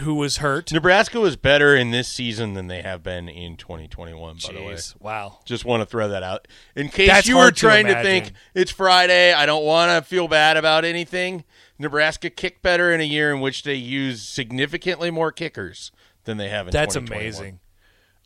Who 0.00 0.16
was 0.16 0.38
hurt. 0.38 0.72
Nebraska 0.72 1.20
was 1.20 1.36
better 1.36 1.76
in 1.76 1.92
this 1.92 2.08
season 2.08 2.54
than 2.54 2.66
they 2.66 2.82
have 2.82 3.02
been 3.02 3.28
in 3.28 3.56
2021. 3.56 4.38
By 4.44 4.52
the 4.52 4.62
way, 4.62 4.76
wow. 4.98 5.38
just 5.44 5.64
want 5.64 5.82
to 5.82 5.86
throw 5.86 6.08
that 6.08 6.24
out 6.24 6.48
in 6.74 6.88
case 6.88 7.08
That's 7.08 7.28
you 7.28 7.36
were 7.36 7.42
hard 7.42 7.56
to 7.56 7.60
trying 7.60 7.86
to, 7.86 8.02
think 8.02 8.32
it's 8.54 8.72
Friday. 8.72 9.32
I 9.32 9.46
don't 9.46 9.64
want 9.64 9.90
to 9.90 10.08
feel 10.08 10.26
bad 10.26 10.56
about 10.56 10.84
anything. 10.84 11.44
Nebraska 11.78 12.28
kicked 12.28 12.60
better 12.60 12.92
in 12.92 13.00
a 13.00 13.04
year 13.04 13.32
in 13.32 13.40
which 13.40 13.62
they 13.62 13.74
use 13.74 14.22
significantly 14.22 15.12
more 15.12 15.30
kickers 15.30 15.92
than 16.24 16.38
they 16.38 16.48
have 16.48 16.66
in. 16.66 16.72
That's 16.72 16.94
2021. 16.94 17.22
amazing. 17.22 17.60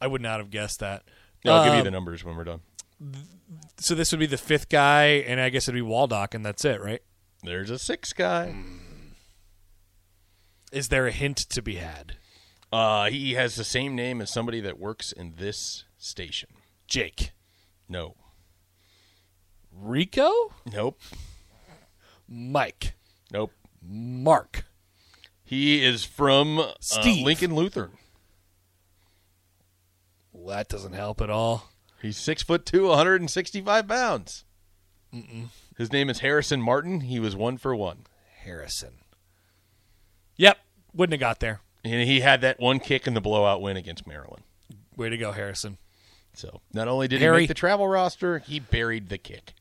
I 0.00 0.06
would 0.06 0.22
not 0.22 0.38
have 0.40 0.50
guessed 0.50 0.80
that. 0.80 1.02
Yeah, 1.42 1.52
I'll 1.52 1.64
give 1.64 1.74
you 1.74 1.78
Um, 1.80 1.84
the 1.84 1.90
numbers 1.90 2.24
when 2.24 2.36
we're 2.36 2.44
done. 2.44 2.60
So 3.78 3.94
this 3.94 4.10
would 4.10 4.20
be 4.20 4.26
the 4.26 4.38
fifth 4.38 4.68
guy, 4.68 5.04
and 5.26 5.40
I 5.40 5.50
guess 5.50 5.68
it'd 5.68 5.74
be 5.74 5.86
Waldoch, 5.86 6.34
and 6.34 6.44
that's 6.44 6.64
it, 6.64 6.80
right? 6.80 7.02
There's 7.42 7.70
a 7.70 7.78
sixth 7.78 8.16
guy. 8.16 8.54
Is 10.72 10.88
there 10.88 11.06
a 11.06 11.12
hint 11.12 11.36
to 11.38 11.62
be 11.62 11.76
had? 11.76 12.16
Uh, 12.70 13.08
he 13.08 13.32
has 13.34 13.54
the 13.54 13.64
same 13.64 13.94
name 13.94 14.20
as 14.20 14.30
somebody 14.30 14.60
that 14.60 14.78
works 14.78 15.12
in 15.12 15.34
this 15.38 15.84
station. 15.96 16.50
Jake. 16.86 17.32
No. 17.88 18.16
Rico? 19.72 20.30
Nope. 20.70 21.00
Mike. 22.28 22.94
Nope. 23.32 23.52
Mark. 23.82 24.64
He 25.42 25.82
is 25.82 26.04
from 26.04 26.58
uh, 26.58 26.72
Steve. 26.80 27.24
Lincoln 27.24 27.54
Lutheran. 27.54 27.92
Well, 30.32 30.54
that 30.56 30.68
doesn't 30.68 30.92
help 30.92 31.22
at 31.22 31.30
all. 31.30 31.70
He's 32.02 32.18
six 32.18 32.42
foot 32.42 32.66
two, 32.66 32.88
165 32.88 33.88
pounds. 33.88 34.44
His 35.76 35.90
name 35.90 36.10
is 36.10 36.20
Harrison 36.20 36.60
Martin. 36.60 37.00
He 37.00 37.18
was 37.18 37.34
one 37.34 37.56
for 37.56 37.74
one, 37.74 38.04
Harrison. 38.42 38.98
Yep. 40.38 40.58
Wouldn't 40.94 41.12
have 41.12 41.20
got 41.20 41.40
there. 41.40 41.60
and 41.84 42.08
he 42.08 42.20
had 42.20 42.40
that 42.40 42.58
one 42.58 42.80
kick 42.80 43.06
in 43.06 43.12
the 43.14 43.20
blowout 43.20 43.60
win 43.60 43.76
against 43.76 44.06
Maryland. 44.06 44.42
Way 44.96 45.10
to 45.10 45.16
go, 45.18 45.32
Harrison. 45.32 45.78
So 46.34 46.60
not 46.72 46.88
only 46.88 47.06
did 47.08 47.18
he 47.18 47.24
Harry. 47.24 47.42
make 47.42 47.48
the 47.48 47.54
travel 47.54 47.86
roster, 47.86 48.38
he 48.40 48.58
buried 48.60 49.08
the 49.10 49.18
kick. 49.18 49.52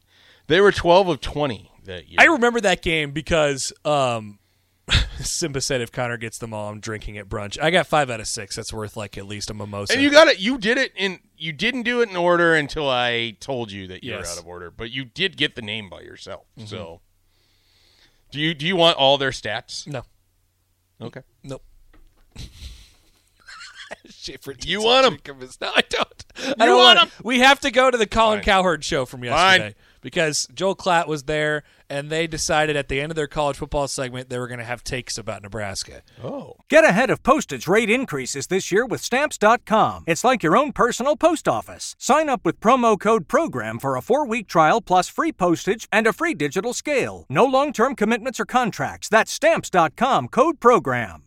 They 0.47 0.61
were 0.61 0.71
12 0.71 1.09
of 1.09 1.21
20 1.21 1.71
that 1.85 2.07
year. 2.07 2.17
I 2.19 2.25
remember 2.25 2.61
that 2.61 2.81
game 2.81 3.11
because 3.11 3.73
um, 3.85 4.39
Simba 5.19 5.59
said 5.61 5.81
if 5.81 5.91
Connor 5.91 6.17
gets 6.17 6.37
them 6.37 6.53
all, 6.53 6.69
I'm 6.69 6.79
drinking 6.79 7.17
at 7.17 7.27
brunch. 7.27 7.61
I 7.61 7.69
got 7.71 7.87
five 7.87 8.09
out 8.09 8.19
of 8.19 8.27
six. 8.27 8.55
That's 8.55 8.71
worth 8.71 8.95
like 8.95 9.17
at 9.17 9.25
least 9.25 9.49
a 9.49 9.53
mimosa. 9.53 9.93
and 9.93 10.01
you 10.01 10.09
got 10.09 10.27
it. 10.27 10.39
You 10.39 10.57
did 10.57 10.77
it 10.77 10.91
in. 10.95 11.19
You 11.37 11.51
didn't 11.51 11.83
do 11.83 12.01
it 12.01 12.09
in 12.09 12.15
order 12.15 12.55
until 12.55 12.89
I 12.89 13.35
told 13.39 13.71
you 13.71 13.87
that 13.87 14.03
you 14.03 14.13
were 14.13 14.19
Yes. 14.19 14.33
out 14.33 14.39
of 14.41 14.47
order. 14.47 14.71
But 14.71 14.91
you 14.91 15.03
did 15.05 15.35
get 15.37 15.55
the 15.55 15.61
name 15.61 15.89
by 15.89 16.01
yourself. 16.01 16.45
Mm-hmm. 16.57 16.67
So, 16.67 17.01
do 18.31 18.39
you 18.39 18.53
do 18.53 18.65
you 18.65 18.75
want 18.75 18.97
all 18.97 19.17
their 19.17 19.31
stats? 19.31 19.85
no, 19.87 20.03
Okay. 21.01 21.21
nope. 21.43 21.63
Schaefer 24.09 24.53
You 24.63 24.79
want 24.81 25.03
want 25.03 25.05
'em. 25.05 25.11
drink 25.13 25.27
of 25.29 25.39
his- 25.41 25.61
No, 25.61 25.71
I 25.75 25.81
don't. 25.89 26.25
I 26.39 26.49
You 26.49 26.55
don't 26.71 26.77
want 26.77 26.99
'em. 27.01 27.11
We 27.23 27.39
have 27.39 27.59
to 27.61 27.71
go 27.71 27.89
to 27.89 27.97
the 27.97 28.05
Colin 28.07 28.39
Fine. 28.39 28.43
Cowherd 28.45 28.83
show 28.83 29.05
from 29.05 29.23
yesterday 29.23 29.63
Fine. 29.63 29.75
Because 30.07 30.47
Joel 30.53 30.73
Klatt 30.73 31.05
was 31.05 31.23
there, 31.23 31.63
and 31.89 32.09
they 32.09 32.27
decided 32.27 32.77
at 32.77 32.87
the 32.87 33.01
end 33.01 33.11
of 33.11 33.17
their 33.17 33.27
college 33.27 33.57
football 33.57 33.89
segment 33.89 34.29
they 34.29 34.39
were 34.39 34.47
going 34.47 34.57
to 34.57 34.63
have 34.63 34.81
takes 34.81 35.17
about 35.17 35.43
Nebraska. 35.43 36.01
Oh. 36.23 36.53
Get 36.69 36.85
ahead 36.85 37.09
of 37.09 37.23
postage 37.23 37.67
rate 37.67 37.89
increases 37.89 38.47
this 38.47 38.71
year 38.71 38.85
with 38.85 39.01
Stamps.com. 39.01 40.05
It's 40.07 40.23
like 40.23 40.43
your 40.43 40.55
own 40.55 40.71
personal 40.71 41.17
post 41.17 41.49
office. 41.49 41.93
Sign 41.99 42.29
up 42.29 42.45
with 42.45 42.61
promo 42.61 42.97
code 42.97 43.27
PROGRAM 43.27 43.79
for 43.79 43.97
a 43.97 44.01
four 44.01 44.25
week 44.25 44.47
trial 44.47 44.79
plus 44.79 45.09
free 45.09 45.33
postage 45.33 45.89
and 45.91 46.07
a 46.07 46.13
free 46.13 46.33
digital 46.33 46.71
scale. 46.71 47.25
No 47.29 47.43
long 47.43 47.73
term 47.73 47.93
commitments 47.93 48.39
or 48.39 48.45
contracts. 48.45 49.09
That's 49.09 49.33
Stamps.com 49.33 50.29
code 50.29 50.61
PROGRAM. 50.61 51.26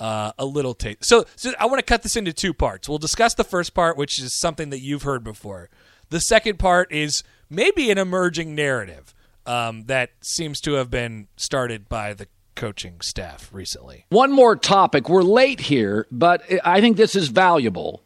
uh, 0.00 0.32
a 0.38 0.44
little 0.44 0.74
taste. 0.74 1.04
So, 1.04 1.24
so 1.36 1.52
I 1.60 1.66
want 1.66 1.78
to 1.78 1.84
cut 1.84 2.02
this 2.02 2.16
into 2.16 2.32
two 2.32 2.54
parts. 2.54 2.88
We'll 2.88 2.98
discuss 2.98 3.34
the 3.34 3.44
first 3.44 3.74
part, 3.74 3.96
which 3.96 4.18
is 4.18 4.32
something 4.34 4.70
that 4.70 4.80
you've 4.80 5.02
heard 5.02 5.22
before. 5.22 5.68
The 6.08 6.20
second 6.20 6.58
part 6.58 6.90
is 6.90 7.22
maybe 7.48 7.90
an 7.90 7.98
emerging 7.98 8.54
narrative 8.54 9.14
um, 9.46 9.84
that 9.84 10.10
seems 10.22 10.60
to 10.62 10.72
have 10.72 10.90
been 10.90 11.28
started 11.36 11.88
by 11.88 12.14
the 12.14 12.26
coaching 12.56 13.00
staff 13.00 13.48
recently. 13.52 14.06
One 14.08 14.32
more 14.32 14.56
topic. 14.56 15.08
We're 15.08 15.22
late 15.22 15.60
here, 15.60 16.06
but 16.10 16.42
I 16.64 16.80
think 16.80 16.96
this 16.96 17.14
is 17.14 17.28
valuable. 17.28 18.02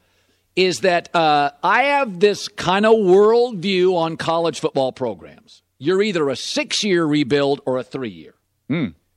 Is 0.56 0.80
that 0.80 1.12
uh, 1.14 1.50
I 1.64 1.82
have 1.84 2.20
this 2.20 2.46
kind 2.46 2.86
of 2.86 2.92
worldview 2.92 3.96
on 3.96 4.16
college 4.16 4.60
football 4.60 4.92
programs. 4.92 5.62
You're 5.78 6.00
either 6.02 6.28
a 6.28 6.36
six 6.36 6.84
year 6.84 7.04
rebuild 7.04 7.60
or 7.66 7.78
a 7.78 7.82
three 7.82 8.10
year. 8.10 8.34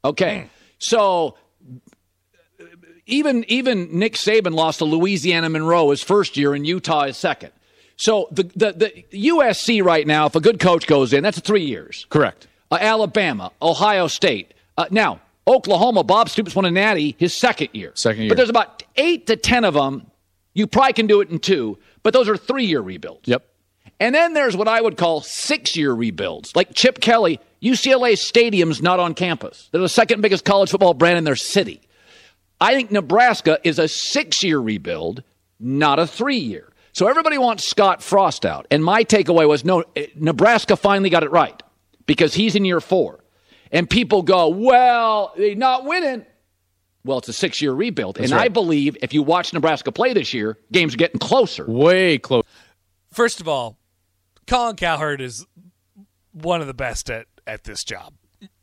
Okay. 0.04 0.50
So 0.80 1.38
even 3.08 3.44
even 3.48 3.98
Nick 3.98 4.14
Saban 4.14 4.54
lost 4.54 4.80
to 4.80 4.86
Louisiana 4.86 5.50
Monroe 5.50 5.90
his 5.90 6.04
first 6.04 6.38
year 6.38 6.54
and 6.54 6.68
Utah 6.68 7.06
his 7.08 7.18
second. 7.18 7.52
So 7.96 8.28
the 8.32 8.44
the, 8.44 8.72
the 9.10 9.30
USC 9.30 9.84
right 9.84 10.06
now, 10.06 10.28
if 10.28 10.36
a 10.36 10.40
good 10.40 10.60
coach 10.60 10.86
goes 10.86 11.14
in, 11.14 11.24
that's 11.24 11.40
three 11.40 11.66
years. 11.66 12.06
Correct. 12.10 12.48
Uh, 12.70 12.78
Alabama, 12.80 13.52
Ohio 13.62 14.08
State. 14.08 14.54
Uh, 14.78 14.86
now 14.92 15.22
Oklahoma, 15.48 16.04
Bob 16.04 16.30
Stoops 16.30 16.56
won 16.56 16.66
a 16.66 16.72
Natty 16.72 17.16
his 17.18 17.34
second 17.34 17.70
year. 17.72 17.92
Second 17.96 18.24
year. 18.24 18.30
But 18.30 18.38
there's 18.38 18.50
about 18.50 18.84
eight 18.98 19.28
to 19.28 19.36
ten 19.36 19.64
of 19.64 19.74
them. 19.74 20.12
You 20.54 20.68
probably 20.68 20.94
can 20.94 21.08
do 21.08 21.22
it 21.22 21.30
in 21.30 21.40
two, 21.40 21.78
but 22.04 22.14
those 22.14 22.28
are 22.28 22.38
three 22.38 22.66
year 22.66 22.82
rebuilds. 22.82 23.28
Yep. 23.28 23.46
And 24.00 24.14
then 24.14 24.34
there's 24.34 24.56
what 24.56 24.68
I 24.68 24.80
would 24.80 24.98
call 24.98 25.22
six 25.22 25.76
year 25.76 25.94
rebuilds. 25.94 26.56
Like 26.56 26.74
Chip 26.74 27.00
Kelly, 27.00 27.40
UCLA 27.62 28.18
Stadium's 28.18 28.82
not 28.82 29.00
on 29.00 29.14
campus. 29.14 29.70
They're 29.72 29.82
the 29.82 29.90
second 29.90 30.22
biggest 30.22 30.46
college 30.46 30.70
football 30.70 30.94
brand 30.94 31.18
in 31.18 31.24
their 31.24 31.36
city. 31.36 31.82
I 32.60 32.74
think 32.74 32.92
Nebraska 32.92 33.60
is 33.64 33.80
a 33.80 33.88
six 33.88 34.44
year 34.44 34.60
rebuild, 34.60 35.24
not 35.60 36.00
a 36.00 36.08
three 36.08 36.38
year. 36.38 36.74
So 36.94 37.08
everybody 37.08 37.38
wants 37.38 37.64
Scott 37.64 38.02
Frost 38.02 38.46
out. 38.46 38.66
And 38.72 38.84
my 38.84 39.04
takeaway 39.04 39.48
was 39.48 39.64
no, 39.64 39.84
eh, 39.96 40.08
Nebraska 40.16 40.76
finally 40.76 41.10
got 41.10 41.24
it 41.24 41.32
right 41.32 41.62
because 42.08 42.34
he's 42.34 42.56
in 42.56 42.66
year 42.66 42.82
four. 42.82 43.24
And 43.72 43.90
people 43.90 44.24
go, 44.24 44.48
well, 44.48 45.34
they're 45.38 45.56
not 45.56 45.86
winning. 45.86 46.26
Well, 47.04 47.20
it's 47.20 47.30
a 47.30 47.34
six 47.34 47.62
year 47.62 47.72
rebuild. 47.72 48.16
That's 48.16 48.32
and 48.32 48.40
I 48.40 48.48
believe 48.48 48.98
if 49.02 49.14
you 49.14 49.24
watch 49.24 49.54
Nebraska 49.54 49.92
play 49.92 50.14
this 50.14 50.34
year, 50.34 50.58
games 50.72 50.96
are 50.96 50.98
getting 50.98 51.20
closer. 51.20 51.66
Way 51.66 52.18
closer. 52.18 52.48
First 53.12 53.42
of 53.42 53.48
all, 53.48 53.78
Colin 54.48 54.76
Cowherd 54.76 55.22
is 55.22 55.46
one 56.32 56.62
of 56.62 56.68
the 56.68 56.74
best 56.74 57.10
at, 57.10 57.28
at 57.46 57.64
this 57.64 57.84
job. 57.84 58.14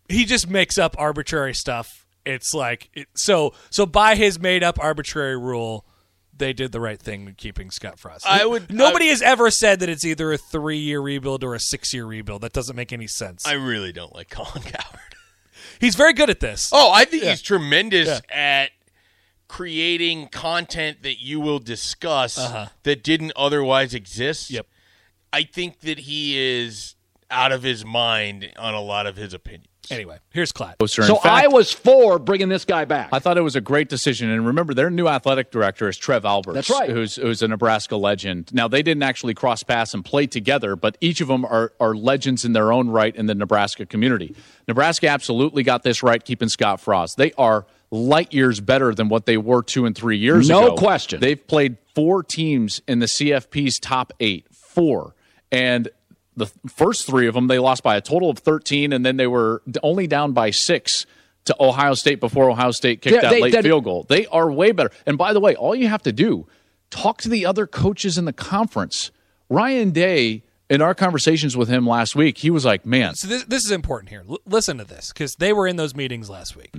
He 0.08 0.24
just 0.24 0.48
makes 0.48 0.76
up 0.76 0.96
arbitrary 0.98 1.54
stuff. 1.54 2.03
It's 2.26 2.54
like 2.54 2.88
it, 2.94 3.08
so 3.14 3.52
so 3.70 3.84
by 3.86 4.14
his 4.14 4.38
made 4.40 4.62
up 4.64 4.78
arbitrary 4.80 5.36
rule, 5.36 5.84
they 6.36 6.52
did 6.52 6.72
the 6.72 6.80
right 6.80 7.00
thing 7.00 7.28
in 7.28 7.34
keeping 7.34 7.70
Scott 7.70 7.98
Frost. 7.98 8.26
I 8.26 8.44
would- 8.46 8.72
Nobody 8.72 9.08
has 9.08 9.22
ever 9.22 9.50
said 9.50 9.78
that 9.80 9.88
it's 9.88 10.04
either 10.04 10.32
a 10.32 10.38
three 10.38 10.78
year 10.78 11.00
rebuild 11.00 11.44
or 11.44 11.54
a 11.54 11.60
six 11.60 11.92
year 11.94 12.06
rebuild. 12.06 12.42
That 12.42 12.52
doesn't 12.52 12.74
make 12.74 12.92
any 12.92 13.06
sense. 13.06 13.46
I 13.46 13.52
really 13.52 13.92
don't 13.92 14.14
like 14.14 14.30
Colin 14.30 14.62
Coward. 14.64 15.14
He's 15.80 15.94
very 15.96 16.12
good 16.12 16.30
at 16.30 16.40
this. 16.40 16.70
Oh, 16.72 16.90
I 16.92 17.04
think 17.04 17.22
Yeah. 17.24 17.30
he's 17.30 17.42
tremendous 17.42 18.08
Yeah. 18.08 18.20
at 18.62 18.70
creating 19.48 20.28
content 20.28 21.02
that 21.02 21.20
you 21.20 21.38
will 21.40 21.58
discuss 21.58 22.38
Uh-huh. 22.38 22.66
that 22.82 23.02
didn't 23.04 23.32
otherwise 23.36 23.94
exist. 23.94 24.50
Yep. 24.50 24.66
I 25.32 25.42
think 25.42 25.80
that 25.80 26.00
he 26.00 26.38
is 26.38 26.94
out 27.30 27.52
of 27.52 27.62
his 27.62 27.84
mind 27.84 28.52
on 28.56 28.74
a 28.74 28.80
lot 28.80 29.06
of 29.06 29.16
his 29.16 29.34
opinions. 29.34 29.68
Anyway, 29.90 30.18
here's 30.30 30.52
Clyde. 30.52 30.76
So 30.86 31.16
fact, 31.16 31.26
I 31.26 31.48
was 31.48 31.72
for 31.72 32.18
bringing 32.18 32.48
this 32.48 32.64
guy 32.64 32.84
back. 32.84 33.10
I 33.12 33.18
thought 33.18 33.36
it 33.36 33.42
was 33.42 33.56
a 33.56 33.60
great 33.60 33.88
decision. 33.88 34.30
And 34.30 34.46
remember, 34.46 34.74
their 34.74 34.90
new 34.90 35.08
athletic 35.08 35.50
director 35.50 35.88
is 35.88 35.96
Trev 35.96 36.24
Alberts. 36.24 36.54
That's 36.54 36.70
right. 36.70 36.90
Who's, 36.90 37.16
who's 37.16 37.42
a 37.42 37.48
Nebraska 37.48 37.96
legend. 37.96 38.52
Now, 38.52 38.68
they 38.68 38.82
didn't 38.82 39.02
actually 39.02 39.34
cross 39.34 39.62
paths 39.62 39.94
and 39.94 40.04
play 40.04 40.26
together, 40.26 40.76
but 40.76 40.96
each 41.00 41.20
of 41.20 41.28
them 41.28 41.44
are, 41.44 41.72
are 41.80 41.94
legends 41.94 42.44
in 42.44 42.52
their 42.52 42.72
own 42.72 42.88
right 42.88 43.14
in 43.14 43.26
the 43.26 43.34
Nebraska 43.34 43.86
community. 43.86 44.34
Nebraska 44.66 45.08
absolutely 45.08 45.62
got 45.62 45.82
this 45.82 46.02
right, 46.02 46.24
keeping 46.24 46.48
Scott 46.48 46.80
Frost. 46.80 47.16
They 47.16 47.32
are 47.32 47.66
light 47.90 48.32
years 48.32 48.60
better 48.60 48.94
than 48.94 49.08
what 49.08 49.26
they 49.26 49.36
were 49.36 49.62
two 49.62 49.86
and 49.86 49.94
three 49.94 50.18
years 50.18 50.48
No 50.48 50.66
ago. 50.68 50.76
question. 50.76 51.20
They've 51.20 51.46
played 51.46 51.76
four 51.94 52.22
teams 52.22 52.80
in 52.88 52.98
the 52.98 53.06
CFP's 53.06 53.78
top 53.78 54.12
eight. 54.18 54.46
Four. 54.52 55.14
And 55.52 55.88
the 56.36 56.46
first 56.68 57.06
three 57.06 57.26
of 57.26 57.34
them, 57.34 57.46
they 57.46 57.58
lost 57.58 57.82
by 57.82 57.96
a 57.96 58.00
total 58.00 58.30
of 58.30 58.38
13, 58.38 58.92
and 58.92 59.04
then 59.04 59.16
they 59.16 59.26
were 59.26 59.62
only 59.82 60.06
down 60.06 60.32
by 60.32 60.50
six 60.50 61.06
to 61.44 61.54
Ohio 61.60 61.94
State 61.94 62.20
before 62.20 62.50
Ohio 62.50 62.70
State 62.70 63.02
kicked 63.02 63.14
Yeah, 63.14 63.22
that 63.22 63.30
they- 63.30 63.40
late 63.42 63.52
they- 63.52 63.62
field 63.62 63.84
goal. 63.84 64.06
They 64.08 64.26
are 64.26 64.50
way 64.50 64.72
better. 64.72 64.90
And 65.06 65.18
by 65.18 65.32
the 65.32 65.40
way, 65.40 65.54
all 65.54 65.74
you 65.74 65.88
have 65.88 66.02
to 66.04 66.12
do, 66.12 66.46
talk 66.90 67.20
to 67.22 67.28
the 67.28 67.44
other 67.46 67.66
coaches 67.66 68.16
in 68.18 68.24
the 68.24 68.32
conference. 68.32 69.10
Ryan 69.50 69.90
Day, 69.90 70.42
in 70.70 70.80
our 70.80 70.94
conversations 70.94 71.56
with 71.56 71.68
him 71.68 71.86
last 71.86 72.16
week, 72.16 72.38
he 72.38 72.50
was 72.50 72.64
like, 72.64 72.86
man, 72.86 73.14
So 73.14 73.28
this 73.28 73.44
this 73.44 73.64
is 73.64 73.70
important 73.70 74.08
here. 74.10 74.24
L- 74.28 74.38
listen 74.46 74.78
to 74.78 74.84
this 74.84 75.08
because 75.12 75.34
they 75.34 75.52
were 75.52 75.66
in 75.68 75.76
those 75.76 75.94
meetings 75.94 76.30
last 76.30 76.56
week. 76.56 76.72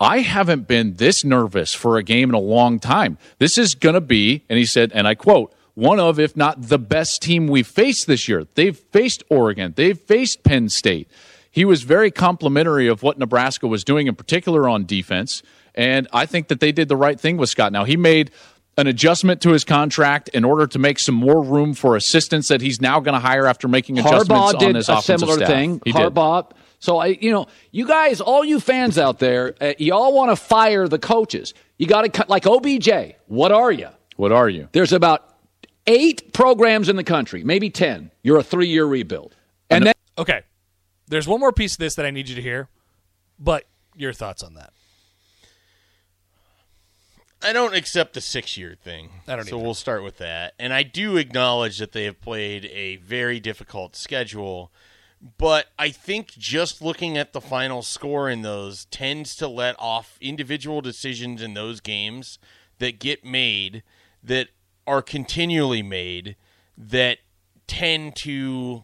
I 0.00 0.18
haven't 0.20 0.66
been 0.66 0.94
this 0.94 1.24
nervous 1.24 1.72
for 1.74 1.96
a 1.98 2.02
game 2.02 2.30
in 2.30 2.34
a 2.34 2.40
long 2.40 2.80
time. 2.80 3.18
This 3.38 3.58
is 3.58 3.74
going 3.74 3.94
to 3.94 4.00
be, 4.00 4.42
and 4.48 4.58
he 4.58 4.64
said, 4.64 4.90
and 4.94 5.06
I 5.06 5.14
quote, 5.14 5.54
one 5.80 5.98
of, 5.98 6.20
if 6.20 6.36
not 6.36 6.60
the 6.68 6.78
best 6.78 7.22
team 7.22 7.46
we've 7.46 7.66
faced 7.66 8.06
this 8.06 8.28
year. 8.28 8.46
They've 8.54 8.76
faced 8.76 9.22
Oregon, 9.30 9.72
they've 9.76 9.98
faced 9.98 10.44
Penn 10.44 10.68
State. 10.68 11.08
He 11.50 11.64
was 11.64 11.82
very 11.82 12.10
complimentary 12.10 12.86
of 12.86 13.02
what 13.02 13.18
Nebraska 13.18 13.66
was 13.66 13.82
doing, 13.82 14.06
in 14.06 14.14
particular 14.14 14.68
on 14.68 14.84
defense. 14.84 15.42
And 15.74 16.06
I 16.12 16.26
think 16.26 16.48
that 16.48 16.60
they 16.60 16.70
did 16.70 16.88
the 16.88 16.96
right 16.96 17.18
thing 17.18 17.38
with 17.38 17.48
Scott. 17.48 17.72
Now, 17.72 17.84
he 17.84 17.96
made 17.96 18.30
an 18.76 18.86
adjustment 18.86 19.40
to 19.42 19.50
his 19.50 19.64
contract 19.64 20.28
in 20.28 20.44
order 20.44 20.66
to 20.68 20.78
make 20.78 20.98
some 20.98 21.14
more 21.16 21.42
room 21.42 21.74
for 21.74 21.96
assistants 21.96 22.48
that 22.48 22.60
he's 22.60 22.80
now 22.80 23.00
going 23.00 23.14
to 23.14 23.20
hire 23.20 23.46
after 23.46 23.66
making 23.66 23.98
adjustments 23.98 24.28
Harbaugh 24.30 24.54
on 24.54 24.58
did 24.60 24.76
his 24.76 24.88
a 24.88 25.02
similar 25.02 25.34
staff. 25.36 25.48
thing. 25.48 25.82
He 25.84 25.92
did. 25.92 26.14
So 26.78 26.98
I, 26.98 27.06
you 27.06 27.32
know, 27.32 27.46
you 27.72 27.86
guys, 27.86 28.20
all 28.20 28.44
you 28.44 28.60
fans 28.60 28.96
out 28.96 29.18
there, 29.18 29.54
uh, 29.60 29.72
y'all 29.78 30.14
want 30.14 30.30
to 30.30 30.36
fire 30.36 30.88
the 30.88 30.98
coaches. 30.98 31.52
You 31.78 31.86
got 31.86 32.02
to 32.02 32.08
cut 32.10 32.28
like 32.28 32.46
OBJ. 32.46 33.16
What 33.26 33.50
are 33.50 33.72
you? 33.72 33.88
What 34.16 34.32
are 34.32 34.48
you? 34.48 34.68
There's 34.72 34.92
about 34.92 35.29
eight 35.86 36.32
programs 36.32 36.88
in 36.88 36.96
the 36.96 37.04
country, 37.04 37.44
maybe 37.44 37.70
ten. 37.70 38.10
You're 38.22 38.38
a 38.38 38.42
three-year 38.42 38.84
rebuild, 38.86 39.36
and 39.68 39.86
then 39.86 39.94
Okay, 40.18 40.42
there's 41.08 41.26
one 41.26 41.40
more 41.40 41.52
piece 41.52 41.72
of 41.72 41.78
this 41.78 41.94
that 41.94 42.04
I 42.04 42.10
need 42.10 42.28
you 42.28 42.34
to 42.34 42.42
hear, 42.42 42.68
but 43.38 43.64
your 43.96 44.12
thoughts 44.12 44.42
on 44.42 44.54
that? 44.54 44.72
I 47.42 47.54
don't 47.54 47.74
accept 47.74 48.12
the 48.12 48.20
six 48.20 48.58
year 48.58 48.76
thing. 48.82 49.08
I 49.26 49.36
don't 49.36 49.46
so 49.46 49.56
either. 49.56 49.64
we'll 49.64 49.74
start 49.74 50.02
with 50.02 50.18
that. 50.18 50.52
And 50.58 50.74
I 50.74 50.82
do 50.82 51.16
acknowledge 51.16 51.78
that 51.78 51.92
they 51.92 52.04
have 52.04 52.20
played 52.20 52.66
a 52.66 52.96
very 52.96 53.40
difficult 53.40 53.96
schedule. 53.96 54.70
But 55.38 55.66
I 55.78 55.90
think 55.90 56.32
just 56.32 56.82
looking 56.82 57.16
at 57.16 57.32
the 57.32 57.40
final 57.40 57.82
score 57.82 58.28
in 58.28 58.42
those 58.42 58.84
tends 58.86 59.34
to 59.36 59.48
let 59.48 59.74
off 59.78 60.18
individual 60.20 60.80
decisions 60.82 61.40
in 61.40 61.54
those 61.54 61.80
games 61.80 62.38
that 62.78 62.98
get 62.98 63.24
made 63.24 63.82
that 64.22 64.48
are 64.90 65.02
continually 65.02 65.82
made 65.82 66.34
that 66.76 67.18
tend 67.68 68.16
to 68.16 68.82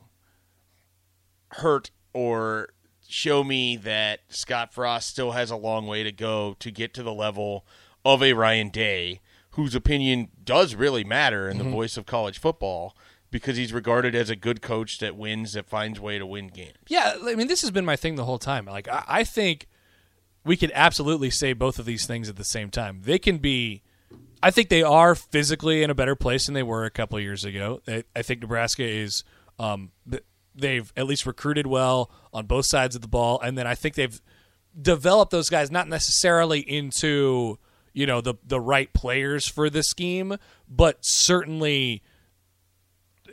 hurt 1.52 1.90
or 2.12 2.68
show 3.08 3.42
me 3.44 3.76
that 3.76 4.20
Scott 4.28 4.72
Frost 4.72 5.08
still 5.08 5.32
has 5.32 5.50
a 5.50 5.56
long 5.56 5.86
way 5.86 6.02
to 6.02 6.12
go 6.12 6.54
to 6.60 6.70
get 6.70 6.94
to 6.94 7.02
the 7.02 7.12
level 7.12 7.66
of 8.04 8.22
a 8.22 8.32
Ryan 8.34 8.68
Day, 8.68 9.20
whose 9.50 9.74
opinion 9.74 10.28
does 10.44 10.74
really 10.74 11.02
matter 11.04 11.48
in 11.48 11.56
Mhm. 11.58 11.64
the 11.64 11.70
voice 11.70 11.96
of 11.96 12.06
college 12.06 12.38
football 12.38 12.96
because 13.32 13.56
he's 13.56 13.72
regarded 13.72 14.14
as 14.14 14.30
a 14.30 14.36
good 14.36 14.62
coach 14.62 14.98
that 14.98 15.16
wins, 15.16 15.54
that 15.54 15.66
finds 15.68 15.98
way 15.98 16.18
to 16.18 16.26
win 16.26 16.46
games. 16.48 16.76
Yeah, 16.86 17.16
I 17.24 17.34
mean, 17.34 17.48
this 17.48 17.62
has 17.62 17.70
been 17.72 17.84
my 17.84 17.96
thing 17.96 18.14
the 18.14 18.24
whole 18.24 18.38
time. 18.38 18.66
Like, 18.66 18.86
I, 18.88 19.04
I 19.08 19.24
think 19.24 19.66
we 20.44 20.56
could 20.56 20.70
absolutely 20.74 21.30
say 21.30 21.52
both 21.52 21.78
of 21.80 21.84
these 21.86 22.06
things 22.06 22.28
at 22.28 22.36
the 22.36 22.44
same 22.44 22.70
time. 22.70 23.02
They 23.02 23.18
can 23.18 23.38
be. 23.38 23.82
I 24.42 24.50
think 24.50 24.68
they 24.68 24.82
are 24.82 25.14
physically 25.14 25.82
in 25.82 25.90
a 25.90 25.94
better 25.94 26.14
place 26.14 26.46
than 26.46 26.54
they 26.54 26.62
were 26.62 26.84
a 26.84 26.90
couple 26.90 27.18
of 27.18 27.24
years 27.24 27.44
ago. 27.44 27.80
I, 27.88 28.04
I 28.14 28.22
think 28.22 28.40
Nebraska 28.40 28.84
is 28.84 29.24
um, 29.58 29.92
they've 30.54 30.92
at 30.96 31.06
least 31.06 31.26
recruited 31.26 31.66
well 31.66 32.10
on 32.32 32.46
both 32.46 32.66
sides 32.66 32.94
of 32.94 33.02
the 33.02 33.08
ball, 33.08 33.40
and 33.40 33.56
then 33.56 33.66
I 33.66 33.74
think 33.74 33.94
they've 33.94 34.20
developed 34.80 35.30
those 35.30 35.48
guys 35.48 35.70
not 35.70 35.88
necessarily 35.88 36.60
into 36.60 37.58
you 37.92 38.06
know 38.06 38.20
the 38.20 38.34
the 38.44 38.60
right 38.60 38.92
players 38.92 39.48
for 39.48 39.70
the 39.70 39.82
scheme, 39.82 40.36
but 40.68 40.98
certainly 41.00 42.02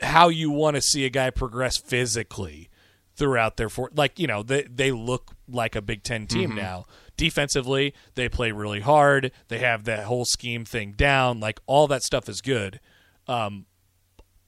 how 0.01 0.29
you 0.29 0.49
want 0.49 0.75
to 0.75 0.81
see 0.81 1.05
a 1.05 1.09
guy 1.09 1.29
progress 1.29 1.77
physically 1.77 2.69
throughout 3.15 3.57
their 3.57 3.69
for 3.69 3.89
like 3.95 4.17
you 4.19 4.27
know 4.27 4.41
they 4.43 4.63
they 4.63 4.91
look 4.91 5.31
like 5.47 5.75
a 5.75 5.81
Big 5.81 6.03
10 6.03 6.27
team 6.27 6.51
Mhm. 6.51 6.55
now. 6.55 6.85
Defensively, 7.15 7.93
they 8.15 8.27
play 8.27 8.51
really 8.51 8.79
hard. 8.79 9.31
They 9.47 9.59
have 9.59 9.83
that 9.83 10.05
whole 10.05 10.25
scheme 10.25 10.65
thing 10.65 10.93
down. 10.93 11.39
Like 11.39 11.59
all 11.67 11.87
that 11.87 12.01
stuff 12.03 12.27
is 12.27 12.41
good. 12.41 12.79
Um, 13.27 13.65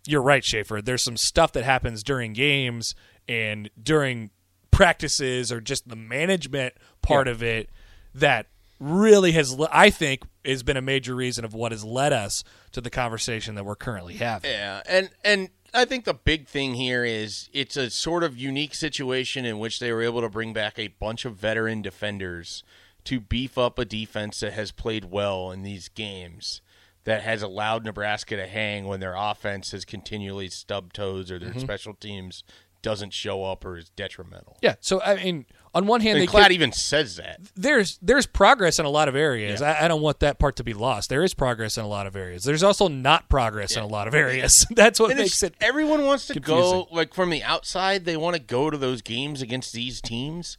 you're 0.07 0.21
right, 0.21 0.43
Schaefer. 0.43 0.81
There's 0.81 1.03
some 1.03 1.17
stuff 1.17 1.51
that 1.53 1.63
happens 1.63 2.03
during 2.03 2.33
games 2.33 2.93
and 3.27 3.69
during 3.81 4.31
practices 4.71 5.51
or 5.51 5.61
just 5.61 5.87
the 5.87 5.95
management 5.95 6.73
part 7.01 7.27
Yeah. 7.27 7.31
of 7.33 7.43
it 7.43 7.69
that 8.13 8.47
really 8.79 9.31
has, 9.31 9.55
I 9.71 9.89
think, 9.89 10.23
has 10.43 10.61
been 10.63 10.75
a 10.77 10.81
major 10.81 11.15
reason 11.15 11.45
of 11.45 11.53
what 11.53 11.71
has 11.71 11.83
led 11.83 12.11
us 12.13 12.43
to 12.73 12.81
the 12.81 12.89
conversation 12.89 13.55
that 13.55 13.63
we're 13.63 13.75
currently 13.75 14.15
having. 14.15 14.51
Yeah, 14.51 14.81
and 14.87 15.09
and 15.23 15.49
I 15.75 15.85
think 15.85 16.05
the 16.05 16.13
big 16.13 16.47
thing 16.47 16.75
here 16.75 17.03
is 17.03 17.49
it's 17.53 17.75
a 17.77 17.89
sort 17.89 18.23
of 18.23 18.37
unique 18.37 18.73
situation 18.73 19.45
in 19.45 19.59
which 19.59 19.79
they 19.79 19.91
were 19.91 20.01
able 20.01 20.21
to 20.21 20.29
bring 20.29 20.53
back 20.53 20.79
a 20.79 20.87
bunch 20.87 21.25
of 21.25 21.35
veteran 21.35 21.81
defenders 21.81 22.63
to 23.05 23.19
beef 23.19 23.57
up 23.57 23.77
a 23.77 23.85
defense 23.85 24.39
that 24.39 24.53
has 24.53 24.71
played 24.71 25.05
well 25.05 25.51
in 25.51 25.63
these 25.63 25.89
games 25.89 26.61
that 27.03 27.21
has 27.21 27.43
allowed 27.43 27.85
Nebraska 27.85 28.35
to 28.35 28.47
hang 28.47 28.85
when 28.87 28.99
their 28.99 29.13
offense 29.15 29.71
has 29.71 29.85
continually 29.85 30.49
stubbed 30.49 30.95
toes 30.95 31.29
or 31.29 31.37
their 31.37 31.51
Mhm. 31.53 31.61
special 31.61 31.93
teams 31.93 32.43
doesn't 32.81 33.13
show 33.13 33.43
up 33.43 33.63
or 33.65 33.77
is 33.77 33.89
detrimental. 33.89 34.57
Yeah. 34.61 34.75
So 34.79 35.01
I 35.01 35.15
mean, 35.23 35.45
on 35.75 35.85
one 35.85 36.01
hand, 36.01 36.17
And 36.17 36.27
they 36.27 36.53
even 36.55 36.71
says 36.71 37.17
that. 37.17 37.39
there's 37.55 37.99
there's 38.01 38.25
progress 38.25 38.79
in 38.79 38.85
a 38.85 38.89
lot 38.89 39.07
of 39.07 39.15
areas. 39.15 39.61
I, 39.61 39.85
I 39.85 39.87
don't 39.87 40.01
want 40.01 40.21
that 40.21 40.39
part 40.39 40.55
to 40.55 40.63
be 40.63 40.73
lost. 40.73 41.09
There 41.09 41.23
is 41.23 41.33
progress 41.35 41.77
in 41.77 41.83
a 41.83 41.87
lot 41.87 42.07
of 42.07 42.15
areas. 42.15 42.43
There's 42.45 42.63
also 42.63 42.87
not 42.87 43.29
progress 43.29 43.75
in 43.75 43.83
a 43.83 43.87
lot 43.87 44.07
of 44.07 44.15
areas. 44.15 44.65
That's 44.71 44.99
what 44.99 45.11
And 45.11 45.19
makes 45.19 45.43
it. 45.43 45.53
Everyone 45.61 46.05
wants 46.05 46.25
to 46.27 46.33
confusing. 46.33 46.63
go 46.63 46.87
like 46.91 47.13
from 47.13 47.29
the 47.29 47.43
outside. 47.43 48.05
They 48.05 48.17
want 48.17 48.35
to 48.37 48.41
go 48.41 48.69
to 48.69 48.77
those 48.77 49.01
games 49.03 49.41
against 49.41 49.73
these 49.73 49.99
teams, 50.01 50.57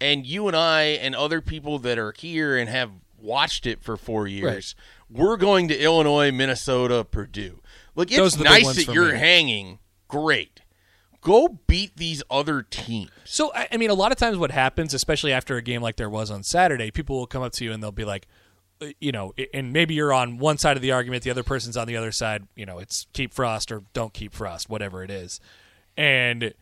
and 0.00 0.24
you 0.26 0.46
and 0.46 0.56
I 0.56 0.82
and 0.84 1.14
other 1.14 1.40
people 1.40 1.78
that 1.80 1.98
are 1.98 2.14
here 2.16 2.56
and 2.56 2.70
have 2.70 2.92
watched 3.18 3.66
it 3.66 3.82
for 3.82 3.96
four 3.96 4.26
years, 4.26 4.74
we're 5.10 5.36
going 5.36 5.68
to 5.68 5.76
Illinois, 5.78 6.30
Minnesota, 6.32 7.04
Purdue. 7.04 7.60
Look, 7.94 8.08
it's 8.10 8.16
Those 8.16 8.34
are 8.36 8.38
the 8.38 8.44
big 8.44 8.64
nice 8.64 8.76
that 8.86 8.94
you're 8.94 9.12
me. 9.12 9.18
hanging. 9.18 9.78
Great, 10.08 10.61
go 11.22 11.60
beat 11.66 11.96
these 11.96 12.22
other 12.30 12.62
teams. 12.62 13.10
So 13.24 13.50
I 13.54 13.78
mean, 13.78 13.88
a 13.88 13.94
lot 13.94 14.12
of 14.12 14.18
times 14.18 14.36
what 14.36 14.50
happens, 14.50 14.92
especially 14.92 15.32
after 15.32 15.56
a 15.56 15.62
game 15.62 15.80
like 15.80 15.96
there 15.96 16.10
was 16.10 16.30
on 16.30 16.42
Saturday, 16.42 16.90
people 16.90 17.16
will 17.16 17.26
come 17.26 17.42
up 17.42 17.52
to 17.52 17.64
you 17.64 17.72
and 17.72 17.82
they'll 17.82 17.92
be 17.92 18.04
like, 18.04 18.26
uh, 18.82 18.88
you 19.00 19.12
know, 19.12 19.32
and 19.54 19.72
maybe 19.72 19.94
you're 19.94 20.12
on 20.12 20.36
one 20.36 20.58
side 20.58 20.76
of 20.76 20.82
the 20.82 20.92
argument, 20.92 21.22
the 21.22 21.30
other 21.30 21.42
person's 21.42 21.76
on 21.76 21.86
the 21.86 21.96
other 21.96 22.12
side. 22.12 22.46
You 22.54 22.66
know, 22.66 22.78
it's 22.78 23.06
keep 23.14 23.32
Frost 23.32 23.72
or 23.72 23.84
don't 23.94 24.12
keep 24.12 24.34
Frost, 24.34 24.68
whatever 24.68 25.02
it 25.02 25.10
is. 25.10 25.40
And 25.96 26.52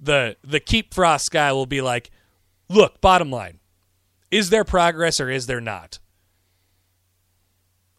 the 0.00 0.36
the 0.42 0.60
keep 0.60 0.92
Frost 0.92 1.30
guy 1.30 1.52
will 1.52 1.66
be 1.66 1.80
like, 1.80 2.10
"Look, 2.68 3.00
bottom 3.00 3.30
line, 3.30 3.60
is 4.30 4.50
there 4.50 4.64
progress 4.64 5.20
or 5.20 5.30
is 5.30 5.46
there 5.46 5.60
not?" 5.60 6.00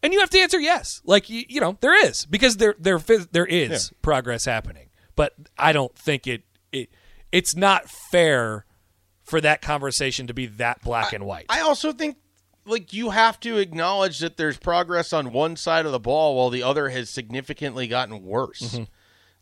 And 0.02 0.12
you 0.12 0.20
have 0.20 0.30
to 0.30 0.38
answer 0.38 0.60
yes. 0.60 1.00
Like 1.04 1.28
you, 1.28 1.44
you 1.48 1.60
know, 1.60 1.76
there 1.80 2.06
is 2.06 2.24
because 2.26 2.56
there 2.56 2.74
there 2.78 2.98
there 2.98 3.46
is 3.46 3.90
yeah. 3.92 3.98
progress 4.02 4.44
happening. 4.44 4.87
But 5.18 5.34
I 5.58 5.72
don't 5.72 5.96
think 5.96 6.28
it 6.28 6.44
it 6.70 6.90
it's 7.32 7.56
not 7.56 7.90
fair 7.90 8.66
for 9.24 9.40
that 9.40 9.60
conversation 9.60 10.28
to 10.28 10.32
be 10.32 10.46
that 10.46 10.80
black 10.80 11.12
I, 11.12 11.16
and 11.16 11.26
white. 11.26 11.46
I 11.48 11.60
also 11.60 11.92
think 11.92 12.18
like 12.64 12.92
you 12.92 13.10
have 13.10 13.40
to 13.40 13.58
acknowledge 13.58 14.20
that 14.20 14.36
there's 14.36 14.58
progress 14.58 15.12
on 15.12 15.32
one 15.32 15.56
side 15.56 15.86
of 15.86 15.90
the 15.90 15.98
ball 15.98 16.36
while 16.36 16.50
the 16.50 16.62
other 16.62 16.90
has 16.90 17.10
significantly 17.10 17.88
gotten 17.88 18.22
worse. 18.22 18.60
Mm-hmm. 18.60 18.84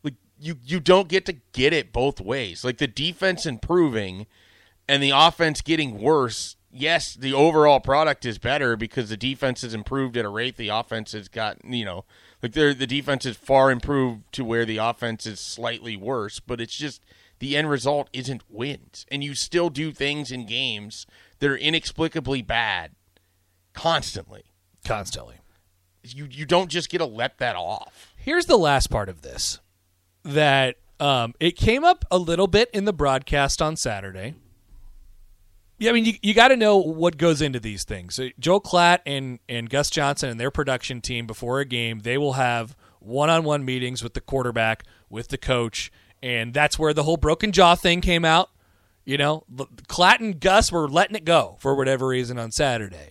Like 0.02 0.14
you 0.38 0.56
you 0.64 0.80
don't 0.80 1.08
get 1.08 1.26
to 1.26 1.34
get 1.52 1.74
it 1.74 1.92
both 1.92 2.22
ways. 2.22 2.64
Like 2.64 2.78
the 2.78 2.86
defense 2.86 3.44
improving 3.44 4.26
and 4.88 5.02
the 5.02 5.10
offense 5.10 5.60
getting 5.60 6.00
worse. 6.00 6.56
Yes, 6.72 7.14
the 7.14 7.34
overall 7.34 7.80
product 7.80 8.24
is 8.24 8.38
better 8.38 8.78
because 8.78 9.10
the 9.10 9.16
defense 9.18 9.60
has 9.60 9.74
improved 9.74 10.16
at 10.16 10.24
a 10.24 10.30
rate 10.30 10.56
the 10.56 10.68
offense 10.68 11.12
has 11.12 11.28
got, 11.28 11.62
you 11.66 11.84
know, 11.84 12.06
like 12.42 12.52
the 12.52 12.86
defense 12.86 13.26
is 13.26 13.36
far 13.36 13.70
improved 13.70 14.32
to 14.32 14.44
where 14.44 14.64
the 14.64 14.76
offense 14.76 15.26
is 15.26 15.40
slightly 15.40 15.96
worse, 15.96 16.40
but 16.40 16.60
it's 16.60 16.76
just 16.76 17.02
the 17.38 17.56
end 17.56 17.68
result 17.70 18.08
isn't 18.12 18.42
wins. 18.48 19.06
And 19.10 19.22
you 19.22 19.34
still 19.34 19.70
do 19.70 19.92
things 19.92 20.30
in 20.30 20.46
games 20.46 21.06
that 21.38 21.50
are 21.50 21.56
inexplicably 21.56 22.42
bad 22.42 22.92
constantly. 23.72 24.44
Constantly. 24.84 25.36
You 26.02 26.28
you 26.30 26.46
don't 26.46 26.70
just 26.70 26.88
get 26.88 26.98
to 26.98 27.06
let 27.06 27.38
that 27.38 27.56
off. 27.56 28.14
Here's 28.16 28.46
the 28.46 28.56
last 28.56 28.90
part 28.90 29.08
of 29.08 29.22
this 29.22 29.60
that 30.22 30.76
um, 30.98 31.34
it 31.40 31.56
came 31.56 31.84
up 31.84 32.04
a 32.10 32.18
little 32.18 32.46
bit 32.46 32.70
in 32.72 32.84
the 32.84 32.92
broadcast 32.92 33.60
on 33.60 33.76
Saturday. 33.76 34.34
Yeah, 35.78 35.90
I 35.90 35.92
mean, 35.92 36.06
you, 36.06 36.14
you 36.22 36.32
got 36.32 36.48
to 36.48 36.56
know 36.56 36.78
what 36.78 37.18
goes 37.18 37.42
into 37.42 37.60
these 37.60 37.84
things. 37.84 38.14
So 38.14 38.30
Joe 38.38 38.60
Klatt 38.60 39.00
and, 39.04 39.40
and 39.48 39.68
Gus 39.68 39.90
Johnson 39.90 40.30
and 40.30 40.40
their 40.40 40.50
production 40.50 41.00
team 41.00 41.26
before 41.26 41.60
a 41.60 41.66
game, 41.66 42.00
they 42.00 42.16
will 42.16 42.34
have 42.34 42.76
one 43.00 43.28
on 43.28 43.44
one 43.44 43.64
meetings 43.64 44.02
with 44.02 44.14
the 44.14 44.20
quarterback, 44.20 44.84
with 45.10 45.28
the 45.28 45.38
coach, 45.38 45.92
and 46.22 46.54
that's 46.54 46.78
where 46.78 46.94
the 46.94 47.02
whole 47.02 47.18
broken 47.18 47.52
jaw 47.52 47.74
thing 47.74 48.00
came 48.00 48.24
out. 48.24 48.50
You 49.04 49.18
know, 49.18 49.44
Klatt 49.88 50.20
and 50.20 50.40
Gus 50.40 50.72
were 50.72 50.88
letting 50.88 51.14
it 51.14 51.24
go 51.24 51.56
for 51.60 51.76
whatever 51.76 52.08
reason 52.08 52.38
on 52.38 52.50
Saturday. 52.50 53.10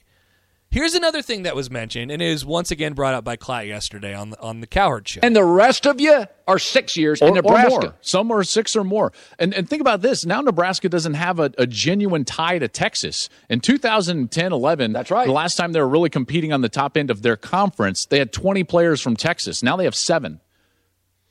Here's 0.76 0.94
another 0.94 1.22
thing 1.22 1.44
that 1.44 1.56
was 1.56 1.72
mentioned, 1.72 2.12
and 2.12 2.22
it 2.22 2.28
is 2.28 2.46
once 2.46 2.70
again 2.70 2.96
brought 2.96 3.14
up 3.14 3.24
by 3.24 3.38
Klatt 3.38 3.66
yesterday 3.66 4.14
on 4.14 4.32
the, 4.32 4.42
on 4.42 4.60
the 4.60 4.68
Cowherd 4.68 5.08
show. 5.08 5.22
And 5.24 5.34
the 5.34 5.42
rest 5.42 5.88
of 5.88 6.02
you 6.02 6.26
are 6.50 6.60
six 6.60 6.98
years 6.98 7.22
or, 7.22 7.30
in 7.30 7.36
Nebraska. 7.36 7.96
Some 8.02 8.30
are 8.30 8.44
six 8.44 8.76
or 8.76 8.84
more. 8.84 9.14
And, 9.40 9.54
and 9.54 9.70
think 9.70 9.80
about 9.80 10.02
this. 10.02 10.26
Now 10.26 10.42
Nebraska 10.42 10.90
doesn't 10.90 11.14
have 11.14 11.40
a, 11.40 11.50
a 11.58 11.66
genuine 11.66 12.26
tie 12.26 12.60
to 12.60 12.68
Texas. 12.68 13.30
In 13.50 13.62
2010 13.62 14.52
11, 14.52 14.92
that's 14.92 15.10
right. 15.12 15.26
the 15.26 15.32
last 15.32 15.56
time 15.56 15.72
they 15.72 15.80
were 15.80 15.88
really 15.88 16.10
competing 16.10 16.52
on 16.52 16.60
the 16.60 16.68
top 16.68 16.98
end 16.98 17.10
of 17.10 17.22
their 17.22 17.38
conference, 17.38 18.06
they 18.08 18.20
had 18.20 18.34
20 18.34 18.66
players 18.66 19.00
from 19.00 19.16
Texas. 19.16 19.64
Now 19.64 19.78
they 19.78 19.86
have 19.86 19.96
seven. 19.96 20.42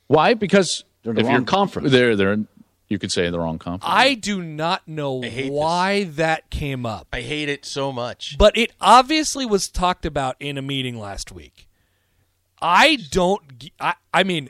Why? 0.07 0.33
Because 0.33 0.85
they're 1.03 1.13
in 1.13 1.23
the 1.23 1.23
wrong 1.23 1.45
conference. 1.45 1.91
They're, 1.91 2.15
they're 2.15 2.33
in, 2.33 2.47
you 2.87 2.99
could 2.99 3.11
say 3.11 3.29
the 3.29 3.39
wrong 3.39 3.57
conference. 3.57 3.91
I 3.93 4.13
do 4.13 4.41
not 4.41 4.87
know 4.87 5.21
why 5.23 6.03
this. 6.03 6.15
that 6.17 6.49
came 6.49 6.85
up. 6.85 7.07
I 7.11 7.21
hate 7.21 7.49
it 7.49 7.65
so 7.65 7.91
much. 7.91 8.37
But 8.37 8.55
it 8.57 8.73
obviously 8.79 9.45
was 9.45 9.69
talked 9.69 10.05
about 10.05 10.35
in 10.39 10.57
a 10.57 10.61
meeting 10.61 10.99
last 10.99 11.31
week. 11.31 11.67
I 12.61 12.97
don't 13.11 13.69
I, 13.79 13.95
I 14.13 14.23
mean 14.23 14.49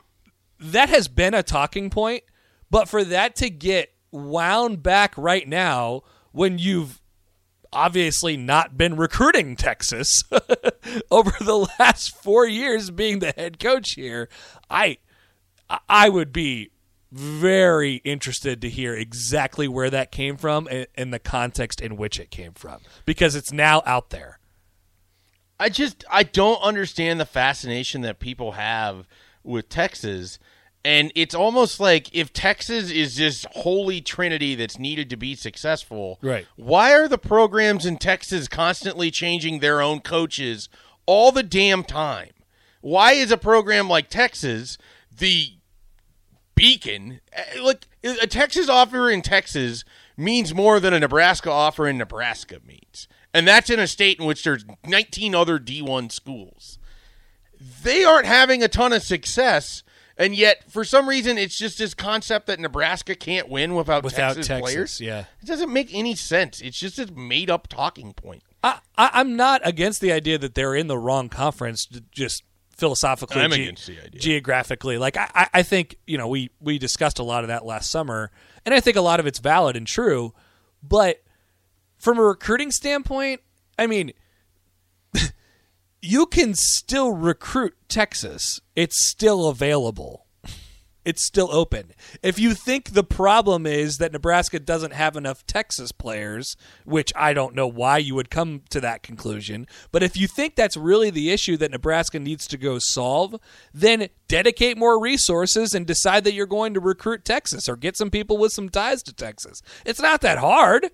that 0.59 0.89
has 0.89 1.07
been 1.07 1.33
a 1.33 1.43
talking 1.43 1.89
point, 1.89 2.23
but 2.69 2.87
for 2.87 3.03
that 3.03 3.35
to 3.37 3.49
get 3.49 3.93
wound 4.11 4.83
back 4.83 5.17
right 5.17 5.47
now 5.47 6.01
when 6.31 6.57
you've 6.59 7.01
obviously 7.73 8.37
not 8.37 8.77
been 8.77 8.95
recruiting 8.95 9.55
Texas 9.55 10.23
over 11.11 11.31
the 11.41 11.67
last 11.79 12.15
4 12.15 12.47
years 12.47 12.89
being 12.89 13.19
the 13.19 13.33
head 13.35 13.59
coach 13.59 13.93
here, 13.93 14.29
I 14.69 14.97
I 15.89 16.09
would 16.09 16.31
be 16.31 16.69
very 17.15 17.95
interested 18.03 18.61
to 18.61 18.69
hear 18.69 18.93
exactly 18.93 19.69
where 19.69 19.89
that 19.89 20.11
came 20.11 20.35
from 20.35 20.67
and, 20.69 20.85
and, 20.95 21.13
the 21.13 21.19
context 21.19 21.79
in 21.79 21.95
which 21.95 22.19
it 22.19 22.29
came 22.29 22.51
from 22.51 22.81
because 23.05 23.35
it's 23.35 23.53
now 23.53 23.81
out 23.85 24.09
there. 24.09 24.37
I 25.57 25.69
just 25.69 26.03
I 26.11 26.23
don't 26.23 26.61
understand 26.61 27.21
the 27.21 27.25
fascination 27.25 28.01
that 28.01 28.19
people 28.19 28.53
have 28.53 29.07
with 29.45 29.69
Texas. 29.69 30.39
And 30.83 31.13
it's 31.15 31.33
almost 31.33 31.79
like 31.79 32.13
if 32.13 32.33
Texas 32.33 32.91
is 32.91 33.15
this 33.15 33.45
holy 33.51 34.01
trinity 34.01 34.53
that's 34.53 34.77
needed 34.77 35.09
to 35.09 35.15
be 35.15 35.35
successful, 35.35 36.19
right? 36.21 36.45
Why 36.57 36.93
are 36.93 37.07
the 37.07 37.17
programs 37.17 37.85
in 37.85 37.95
Texas 37.95 38.49
constantly 38.49 39.09
changing 39.09 39.59
their 39.59 39.81
own 39.81 40.01
coaches 40.01 40.67
all 41.05 41.31
the 41.31 41.43
damn 41.43 41.85
time? 41.85 42.31
Why 42.81 43.13
is 43.13 43.31
a 43.31 43.37
program 43.37 43.87
like 43.87 44.09
Texas 44.09 44.77
the 45.17 45.53
beacon. 46.55 47.21
Eh, 47.33 47.61
like 47.61 47.87
a 48.03 48.27
Texas 48.27 48.69
offer 48.69 49.09
in 49.09 49.21
Texas 49.21 49.83
means 50.17 50.53
more 50.53 50.79
than 50.79 50.93
a 50.93 50.99
Nebraska 50.99 51.51
offer 51.51 51.87
in 51.87 51.97
Nebraska 51.97 52.59
means. 52.65 53.07
And 53.33 53.47
that's 53.47 53.69
in 53.69 53.79
a 53.79 53.87
state 53.87 54.19
in 54.19 54.25
which 54.25 54.43
there's 54.43 54.65
19 54.85 55.35
other 55.35 55.59
D1 55.59 56.11
schools. 56.11 56.79
They 57.83 58.03
aren't 58.03 58.25
having 58.25 58.63
a 58.63 58.67
ton 58.67 58.93
of 58.93 59.03
success, 59.03 59.83
and 60.17 60.35
yet 60.35 60.69
for 60.69 60.83
some 60.83 61.09
reason 61.09 61.37
it's 61.37 61.57
just 61.57 61.77
this 61.77 61.93
concept 61.93 62.47
that 62.47 62.59
Nebraska 62.59 63.15
can't 63.15 63.49
win 63.49 63.75
without, 63.75 64.03
without 64.03 64.35
Texas, 64.35 64.47
Texas 64.47 64.71
players. 64.73 65.01
Yeah, 65.01 65.25
it 65.41 65.45
doesn't 65.45 65.71
make 65.71 65.93
any 65.93 66.15
sense. 66.15 66.61
It's 66.61 66.79
just 66.79 66.99
a 66.99 67.11
made 67.11 67.49
up 67.49 67.67
talking 67.67 68.13
point. 68.13 68.43
I, 68.63 68.79
I, 68.97 69.21
am 69.21 69.35
not 69.35 69.61
against 69.63 70.01
the 70.01 70.11
idea 70.11 70.37
that 70.37 70.55
they're 70.55 70.75
in 70.75 70.87
the 70.87 70.97
wrong 70.97 71.29
conference. 71.29 71.85
Just 72.11 72.43
philosophically, 72.75 73.41
I'm 73.41 73.51
against 73.51 73.87
the 73.87 73.99
idea. 73.99 74.19
geographically. 74.19 74.97
Like 74.97 75.17
I, 75.17 75.49
I 75.53 75.63
think 75.63 75.97
you 76.05 76.17
know 76.17 76.27
we 76.27 76.51
we 76.59 76.77
discussed 76.77 77.19
a 77.19 77.23
lot 77.23 77.43
of 77.43 77.47
that 77.47 77.65
last 77.65 77.89
summer, 77.89 78.31
and 78.65 78.73
I 78.73 78.79
think 78.79 78.97
a 78.97 79.01
lot 79.01 79.19
of 79.19 79.25
it's 79.27 79.39
valid 79.39 79.75
and 79.75 79.87
true. 79.87 80.33
But 80.83 81.23
from 81.97 82.19
a 82.19 82.23
recruiting 82.23 82.71
standpoint, 82.71 83.41
I 83.79 83.87
mean, 83.87 84.13
you 86.01 86.25
can 86.27 86.53
still 86.53 87.11
recruit 87.11 87.75
Texas. 87.87 88.59
It's 88.75 89.09
still 89.09 89.47
available 89.47 90.24
it's 91.05 91.25
still 91.25 91.49
open. 91.51 91.91
If 92.21 92.39
you 92.39 92.53
think 92.53 92.91
the 92.91 93.03
problem 93.03 93.65
is 93.65 93.97
that 93.99 94.11
Nebraska 94.11 94.59
doesn't 94.59 94.93
have 94.93 95.15
enough 95.15 95.45
Texas 95.45 95.91
players, 95.91 96.57
which 96.83 97.13
I 97.15 97.33
don't 97.33 97.55
know 97.55 97.67
why 97.67 97.99
you 97.99 98.15
would 98.15 98.29
come 98.29 98.63
to 98.71 98.81
that 98.81 99.03
conclusion, 99.03 99.67
but 99.91 100.03
if 100.03 100.17
you 100.17 100.27
think 100.27 100.55
that's 100.55 100.75
really 100.75 101.09
the 101.09 101.31
issue 101.31 101.57
that 101.57 101.71
Nebraska 101.71 102.19
needs 102.19 102.47
to 102.47 102.57
go 102.57 102.79
solve, 102.79 103.35
then 103.73 104.09
dedicate 104.27 104.77
more 104.77 104.99
resources 104.99 105.73
and 105.73 105.85
decide 105.85 106.23
that 106.23 106.33
you're 106.33 106.45
going 106.45 106.73
to 106.73 106.79
recruit 106.79 107.23
Texas 107.23 107.69
or 107.69 107.75
get 107.75 107.95
some 107.95 108.09
people 108.09 108.37
with 108.37 108.51
some 108.51 108.69
ties 108.69 109.03
to 109.03 109.13
Texas. 109.13 109.61
It's 109.85 110.01
not 110.01 110.21
that 110.21 110.39
hard. 110.39 110.89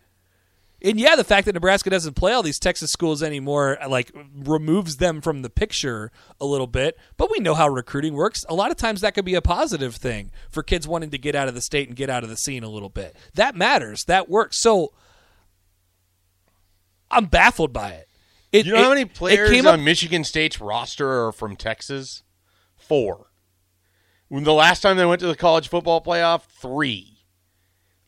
And 0.84 1.00
yeah, 1.00 1.16
the 1.16 1.24
fact 1.24 1.46
that 1.46 1.54
Nebraska 1.54 1.90
doesn't 1.92 2.16
play 2.16 2.34
all 2.34 2.42
these 2.42 2.58
Texas 2.58 2.92
schools 2.92 3.22
anymore, 3.22 3.78
like, 3.88 4.12
removes 4.36 4.98
them 4.98 5.22
from 5.22 5.44
the 5.44 5.50
picture 5.50 6.12
a 6.40 6.46
little 6.46 6.66
bit. 6.66 6.98
But 7.18 7.30
we 7.30 7.40
know 7.40 7.54
how 7.54 7.70
recruiting 7.70 8.16
works. 8.16 8.44
A 8.50 8.56
lot 8.56 8.72
of 8.72 8.78
times 8.78 9.02
that 9.02 9.14
could 9.14 9.26
be 9.26 9.36
a 9.36 9.42
positive 9.42 9.96
thing 9.96 10.32
for 10.50 10.64
kids 10.64 10.88
wanting 10.88 11.12
to 11.12 11.20
get 11.20 11.36
out 11.36 11.48
of 11.48 11.54
the 11.54 11.62
state 11.62 11.88
and 11.88 11.96
get 11.96 12.10
out 12.10 12.24
of 12.24 12.30
the 12.30 12.38
scene 12.38 12.64
a 12.64 12.70
little 12.70 12.90
bit. 12.90 13.16
That 13.36 13.56
matters. 13.56 14.06
That 14.06 14.28
works. 14.28 14.60
So 14.60 14.94
I'm 17.12 17.26
baffled 17.26 17.74
by 17.74 17.92
it. 17.92 18.10
it 18.52 18.66
you 18.66 18.74
know 18.74 18.80
it, 18.80 18.84
how 18.84 18.90
many 18.90 19.06
players 19.06 19.66
on 19.66 19.68
up- 19.68 19.80
Michigan 19.80 20.24
State's 20.24 20.60
roster 20.60 21.28
are 21.28 21.32
from 21.32 21.56
Texas? 21.56 22.24
Four. 22.76 23.28
When 24.30 24.46
the 24.46 24.54
last 24.54 24.80
time 24.82 24.98
they 24.98 25.06
went 25.06 25.20
to 25.20 25.28
the 25.28 25.36
college 25.36 25.68
football 25.68 26.02
playoff, 26.02 26.44
three. 26.44 27.20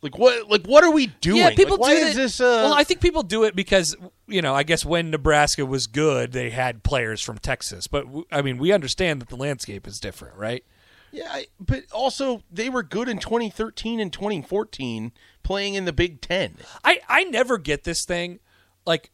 Like 0.03 0.17
what? 0.17 0.49
Like 0.49 0.65
what 0.65 0.83
are 0.83 0.91
we 0.91 1.07
doing? 1.07 1.37
Yeah, 1.37 1.55
people 1.55 1.77
like, 1.77 1.79
why 1.79 1.95
do 1.95 2.01
is 2.01 2.15
it, 2.15 2.17
this? 2.17 2.41
Uh... 2.41 2.63
Well, 2.65 2.73
I 2.73 2.83
think 2.83 2.99
people 2.99 3.23
do 3.23 3.45
it 3.45 3.55
because 3.55 3.95
you 4.27 4.41
know, 4.41 4.53
I 4.53 4.63
guess 4.63 4.85
when 4.85 5.09
Nebraska 5.09 5.65
was 5.65 5.87
good, 5.87 6.33
they 6.33 6.49
had 6.49 6.83
players 6.83 7.21
from 7.21 7.37
Texas. 7.37 7.87
But 7.87 8.05
I 8.29 8.41
mean, 8.41 8.57
we 8.57 8.73
understand 8.73 9.21
that 9.21 9.29
the 9.29 9.37
landscape 9.37 9.87
is 9.87 10.01
different, 10.01 10.37
right? 10.37 10.65
Yeah, 11.13 11.43
but 11.57 11.83
also 11.93 12.43
they 12.51 12.69
were 12.69 12.83
good 12.83 13.07
in 13.07 13.19
2013 13.19 14.01
and 14.01 14.11
2014 14.11 15.13
playing 15.41 15.75
in 15.75 15.85
the 15.85 15.93
Big 15.93 16.19
Ten. 16.19 16.57
I 16.83 16.99
I 17.07 17.23
never 17.23 17.57
get 17.57 17.85
this 17.85 18.03
thing. 18.03 18.39
Like 18.85 19.09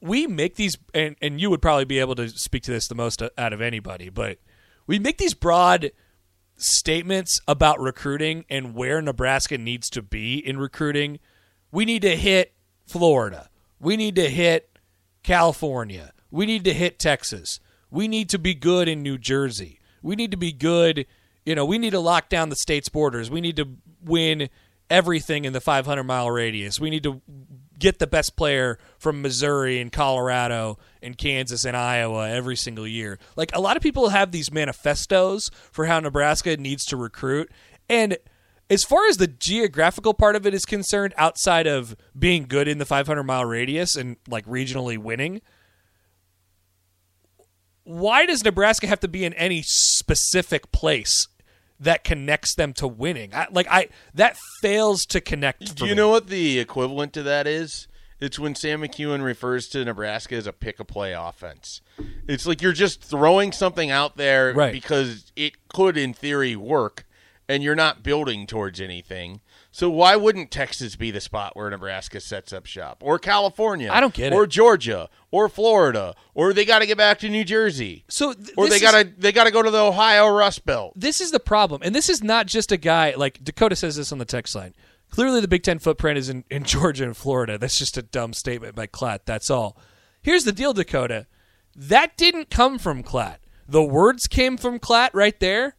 we 0.00 0.26
make 0.26 0.56
these, 0.56 0.76
and 0.92 1.14
and 1.22 1.40
you 1.40 1.50
would 1.50 1.62
probably 1.62 1.84
be 1.84 2.00
able 2.00 2.16
to 2.16 2.28
speak 2.30 2.64
to 2.64 2.72
this 2.72 2.88
the 2.88 2.96
most 2.96 3.22
out 3.22 3.52
of 3.52 3.60
anybody, 3.60 4.08
but 4.08 4.38
we 4.88 4.98
make 4.98 5.18
these 5.18 5.34
broad 5.34 5.92
statements 6.56 7.40
about 7.46 7.80
recruiting 7.80 8.44
and 8.48 8.74
where 8.74 9.00
Nebraska 9.02 9.58
needs 9.58 9.88
to 9.90 10.02
be 10.02 10.38
in 10.38 10.58
recruiting, 10.58 11.18
we 11.70 11.84
need 11.84 12.02
to 12.02 12.16
hit 12.16 12.52
Florida. 12.86 13.48
We 13.80 13.96
need 13.96 14.14
to 14.16 14.28
hit 14.28 14.78
California. 15.22 16.12
We 16.30 16.46
need 16.46 16.64
to 16.64 16.72
hit 16.72 16.98
Texas. 16.98 17.60
We 17.90 18.08
need 18.08 18.28
to 18.30 18.38
be 18.38 18.54
good 18.54 18.88
in 18.88 19.02
New 19.02 19.18
Jersey. 19.18 19.80
We 20.02 20.16
need 20.16 20.30
to 20.30 20.36
be 20.36 20.52
good. 20.52 21.06
You 21.44 21.54
know, 21.54 21.64
we 21.64 21.78
need 21.78 21.90
to 21.90 22.00
lock 22.00 22.28
down 22.28 22.48
the 22.48 22.56
state's 22.56 22.88
borders. 22.88 23.30
We 23.30 23.40
need 23.40 23.56
to 23.56 23.68
win 24.04 24.48
everything 24.88 25.44
in 25.44 25.52
the 25.52 25.60
500 25.60 26.04
mile 26.04 26.30
radius. 26.30 26.80
We 26.80 26.90
need 26.90 27.02
to 27.02 27.20
get 27.78 27.98
the 27.98 28.06
best 28.06 28.36
player 28.36 28.78
from 28.98 29.22
Missouri 29.22 29.80
and 29.80 29.92
Colorado 29.92 30.78
and 31.02 31.16
Kansas 31.16 31.64
and 31.64 31.76
Iowa 31.76 32.28
every 32.28 32.56
single 32.56 32.86
year. 32.86 33.18
Like 33.36 33.54
a 33.54 33.60
lot 33.60 33.76
of 33.76 33.82
people 33.82 34.08
have 34.08 34.32
these 34.32 34.52
manifestos 34.52 35.50
for 35.70 35.86
how 35.86 36.00
Nebraska 36.00 36.56
needs 36.56 36.84
to 36.86 36.96
recruit. 36.96 37.50
And 37.88 38.18
as 38.68 38.82
far 38.84 39.06
as 39.06 39.18
the 39.18 39.28
geographical 39.28 40.14
part 40.14 40.36
of 40.36 40.46
it 40.46 40.54
is 40.54 40.64
concerned, 40.64 41.14
outside 41.16 41.66
of 41.66 41.96
being 42.18 42.46
good 42.46 42.66
in 42.66 42.78
the 42.78 42.84
500 42.84 43.22
mile 43.22 43.44
radius 43.44 43.96
and 43.96 44.16
like 44.28 44.46
regionally 44.46 44.98
winning, 44.98 45.40
why 47.84 48.26
does 48.26 48.44
Nebraska 48.44 48.88
have 48.88 49.00
to 49.00 49.08
be 49.08 49.24
in 49.24 49.32
any 49.34 49.62
specific 49.62 50.72
place 50.72 51.28
that 51.80 52.04
connects 52.04 52.54
them 52.54 52.72
to 52.74 52.86
winning? 52.88 53.34
I, 53.34 53.46
like 53.50 53.66
I 53.70 53.88
that 54.14 54.36
fails 54.60 55.04
to 55.06 55.20
connect. 55.20 55.74
Do 55.76 55.84
you 55.84 55.90
me. 55.92 55.96
know 55.96 56.08
what 56.08 56.28
the 56.28 56.58
equivalent 56.58 57.12
to 57.14 57.22
that 57.24 57.46
is? 57.46 57.88
It's 58.18 58.38
when 58.38 58.54
Sam 58.54 58.80
McKewon 58.80 59.22
refers 59.22 59.68
to 59.68 59.84
Nebraska 59.84 60.36
as 60.36 60.46
a 60.46 60.52
pick 60.52 60.80
a 60.80 60.84
play 60.84 61.12
offense. 61.12 61.82
It's 62.26 62.46
like 62.46 62.62
you're 62.62 62.72
just 62.72 63.02
throwing 63.02 63.52
something 63.52 63.90
out 63.90 64.16
there 64.16 64.54
Right. 64.54 64.72
because 64.72 65.30
it 65.36 65.68
could, 65.68 65.98
in 65.98 66.14
theory, 66.14 66.56
work, 66.56 67.06
and 67.46 67.62
you're 67.62 67.74
not 67.74 68.02
building 68.02 68.46
towards 68.46 68.80
anything. 68.80 69.40
So 69.76 69.90
why 69.90 70.16
wouldn't 70.16 70.50
Texas 70.50 70.96
be 70.96 71.10
the 71.10 71.20
spot 71.20 71.54
where 71.54 71.68
Nebraska 71.68 72.18
sets 72.18 72.50
up 72.50 72.64
shop, 72.64 73.02
or 73.04 73.18
California? 73.18 73.90
I 73.92 74.00
don't 74.00 74.14
get 74.14 74.32
or 74.32 74.44
it. 74.44 74.46
Georgia, 74.46 75.10
or 75.30 75.50
Florida, 75.50 76.14
or 76.32 76.54
they 76.54 76.64
got 76.64 76.78
to 76.78 76.86
get 76.86 76.96
back 76.96 77.18
to 77.18 77.28
New 77.28 77.44
Jersey. 77.44 78.06
So 78.08 78.32
th- 78.32 78.54
or 78.56 78.70
they 78.70 78.80
got 78.80 78.92
to 78.92 79.12
they 79.18 79.32
got 79.32 79.44
to 79.44 79.50
go 79.50 79.62
to 79.62 79.70
the 79.70 79.84
Ohio 79.84 80.30
Rust 80.30 80.64
Belt. 80.64 80.94
this 80.96 81.20
is 81.20 81.30
the 81.30 81.40
problem, 81.40 81.82
and 81.84 81.94
this 81.94 82.08
is 82.08 82.24
not 82.24 82.46
just 82.46 82.72
a 82.72 82.78
guy 82.78 83.12
like 83.18 83.44
Dakota 83.44 83.76
says 83.76 83.96
this 83.96 84.12
on 84.12 84.18
the 84.18 84.24
text 84.24 84.54
line. 84.54 84.72
Clearly, 85.10 85.42
the 85.42 85.46
Big 85.46 85.62
Ten 85.62 85.78
footprint 85.78 86.16
is 86.16 86.30
in, 86.30 86.44
in 86.50 86.64
Georgia 86.64 87.04
and 87.04 87.14
Florida. 87.14 87.58
That's 87.58 87.78
just 87.78 87.98
a 87.98 88.02
dumb 88.02 88.32
statement 88.32 88.76
by 88.76 88.86
Klatt. 88.86 89.26
That's 89.26 89.50
all. 89.50 89.76
Here's 90.22 90.44
the 90.44 90.52
deal, 90.52 90.72
Dakota. 90.72 91.26
That 91.76 92.16
didn't 92.16 92.48
come 92.48 92.78
from 92.78 93.02
Klatt. 93.02 93.40
The 93.68 93.84
words 93.84 94.26
came 94.26 94.56
from 94.56 94.78
Klatt 94.78 95.10
right 95.12 95.38
there, 95.38 95.76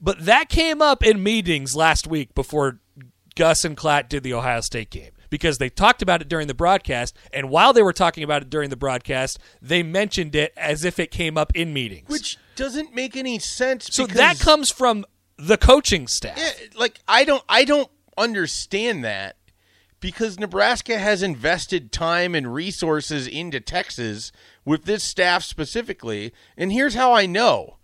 but 0.00 0.24
that 0.24 0.48
came 0.48 0.82
up 0.82 1.04
in 1.04 1.22
meetings 1.22 1.76
last 1.76 2.08
week 2.08 2.34
before 2.34 2.80
Gus 3.38 3.64
and 3.64 3.76
Klatt 3.76 4.08
did 4.08 4.24
the 4.24 4.34
Ohio 4.34 4.60
State 4.60 4.90
game 4.90 5.12
because 5.30 5.58
they 5.58 5.68
talked 5.68 6.02
about 6.02 6.20
it 6.20 6.28
during 6.28 6.48
the 6.48 6.54
broadcast, 6.54 7.16
and 7.32 7.48
while 7.48 7.72
they 7.72 7.82
were 7.82 7.92
talking 7.92 8.24
about 8.24 8.42
it 8.42 8.50
during 8.50 8.68
the 8.68 8.76
broadcast, 8.76 9.38
they 9.62 9.80
mentioned 9.82 10.34
it 10.34 10.52
as 10.56 10.84
if 10.84 10.98
it 10.98 11.12
came 11.12 11.38
up 11.38 11.52
in 11.54 11.72
meetings. 11.72 12.08
Which 12.08 12.36
doesn't 12.56 12.96
make 12.96 13.14
any 13.16 13.38
sense. 13.38 13.90
So 13.92 14.06
that 14.06 14.40
comes 14.40 14.72
from 14.72 15.06
the 15.36 15.56
coaching 15.56 16.08
staff. 16.08 16.36
Yeah, 16.36 16.66
like 16.76 16.98
I 17.06 17.22
don't 17.24 17.44
I 17.48 17.64
don't 17.64 17.88
understand 18.16 19.04
that 19.04 19.36
because 20.00 20.40
Nebraska 20.40 20.98
has 20.98 21.22
invested 21.22 21.92
time 21.92 22.34
and 22.34 22.52
resources 22.52 23.28
into 23.28 23.60
Texas 23.60 24.32
with 24.64 24.84
this 24.84 25.04
staff 25.04 25.44
specifically, 25.44 26.32
and 26.56 26.72
here's 26.72 26.94
how 26.94 27.12
I 27.12 27.26
know. 27.26 27.76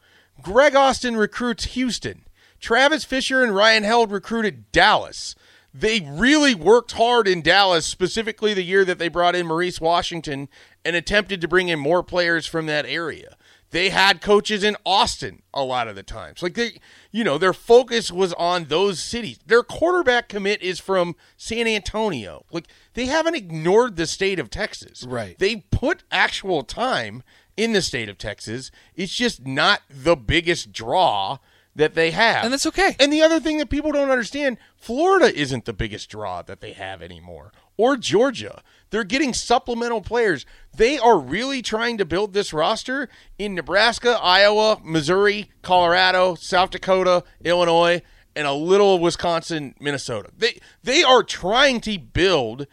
Greg 0.42 0.74
Austin 0.74 1.16
recruits 1.16 1.64
Houston. 1.66 2.24
Travis 2.60 3.04
Fisher 3.04 3.44
and 3.44 3.54
Ryan 3.54 3.84
Held 3.84 4.10
recruited 4.10 4.72
Dallas. 4.72 5.36
They 5.76 6.00
really 6.00 6.54
worked 6.54 6.92
hard 6.92 7.26
in 7.26 7.42
Dallas, 7.42 7.84
specifically 7.84 8.54
the 8.54 8.62
year 8.62 8.84
that 8.84 9.00
they 9.00 9.08
brought 9.08 9.34
in 9.34 9.48
Maurice 9.48 9.80
Washington 9.80 10.48
and 10.84 10.94
attempted 10.94 11.40
to 11.40 11.48
bring 11.48 11.68
in 11.68 11.80
more 11.80 12.04
players 12.04 12.46
from 12.46 12.66
that 12.66 12.86
area. 12.86 13.36
They 13.70 13.90
had 13.90 14.20
coaches 14.20 14.62
in 14.62 14.76
Austin 14.86 15.42
a 15.52 15.64
lot 15.64 15.88
of 15.88 15.96
the 15.96 16.04
times. 16.04 16.44
Like 16.44 16.54
they, 16.54 16.78
you 17.10 17.24
know, 17.24 17.38
their 17.38 17.52
focus 17.52 18.12
was 18.12 18.32
on 18.34 18.66
those 18.66 19.02
cities. 19.02 19.40
Their 19.44 19.64
quarterback 19.64 20.28
commit 20.28 20.62
is 20.62 20.78
from 20.78 21.16
San 21.36 21.66
Antonio. 21.66 22.44
Like 22.52 22.68
they 22.92 23.06
haven't 23.06 23.34
ignored 23.34 23.96
the 23.96 24.06
state 24.06 24.38
of 24.38 24.48
Texas. 24.48 25.02
Right. 25.02 25.36
They 25.40 25.56
put 25.72 26.04
actual 26.12 26.62
time 26.62 27.24
in 27.56 27.72
the 27.72 27.82
state 27.82 28.08
of 28.08 28.16
Texas. 28.16 28.70
It's 28.94 29.12
just 29.12 29.44
not 29.44 29.82
the 29.90 30.14
biggest 30.14 30.72
draw 30.72 31.38
that 31.76 31.94
they 31.94 32.10
have. 32.12 32.44
And 32.44 32.52
that's 32.52 32.66
okay. 32.66 32.96
And 33.00 33.12
the 33.12 33.22
other 33.22 33.40
thing 33.40 33.58
that 33.58 33.68
people 33.68 33.92
don't 33.92 34.10
understand, 34.10 34.58
Florida 34.76 35.34
isn't 35.34 35.64
the 35.64 35.72
biggest 35.72 36.08
draw 36.08 36.42
that 36.42 36.60
they 36.60 36.72
have 36.72 37.02
anymore. 37.02 37.52
Or 37.76 37.96
Georgia. 37.96 38.62
They're 38.90 39.02
getting 39.02 39.34
supplemental 39.34 40.00
players. 40.00 40.46
They 40.76 40.98
are 40.98 41.18
really 41.18 41.62
trying 41.62 41.98
to 41.98 42.04
build 42.04 42.32
this 42.32 42.52
roster 42.52 43.08
in 43.38 43.54
Nebraska, 43.54 44.18
Iowa, 44.22 44.80
Missouri, 44.84 45.50
Colorado, 45.62 46.36
South 46.36 46.70
Dakota, 46.70 47.24
Illinois, 47.42 48.02
and 48.36 48.46
a 48.46 48.52
little 48.52 49.00
Wisconsin, 49.00 49.74
Minnesota. 49.80 50.30
They 50.36 50.60
they 50.82 51.02
are 51.02 51.22
trying 51.22 51.80
to 51.82 51.98
build 51.98 52.66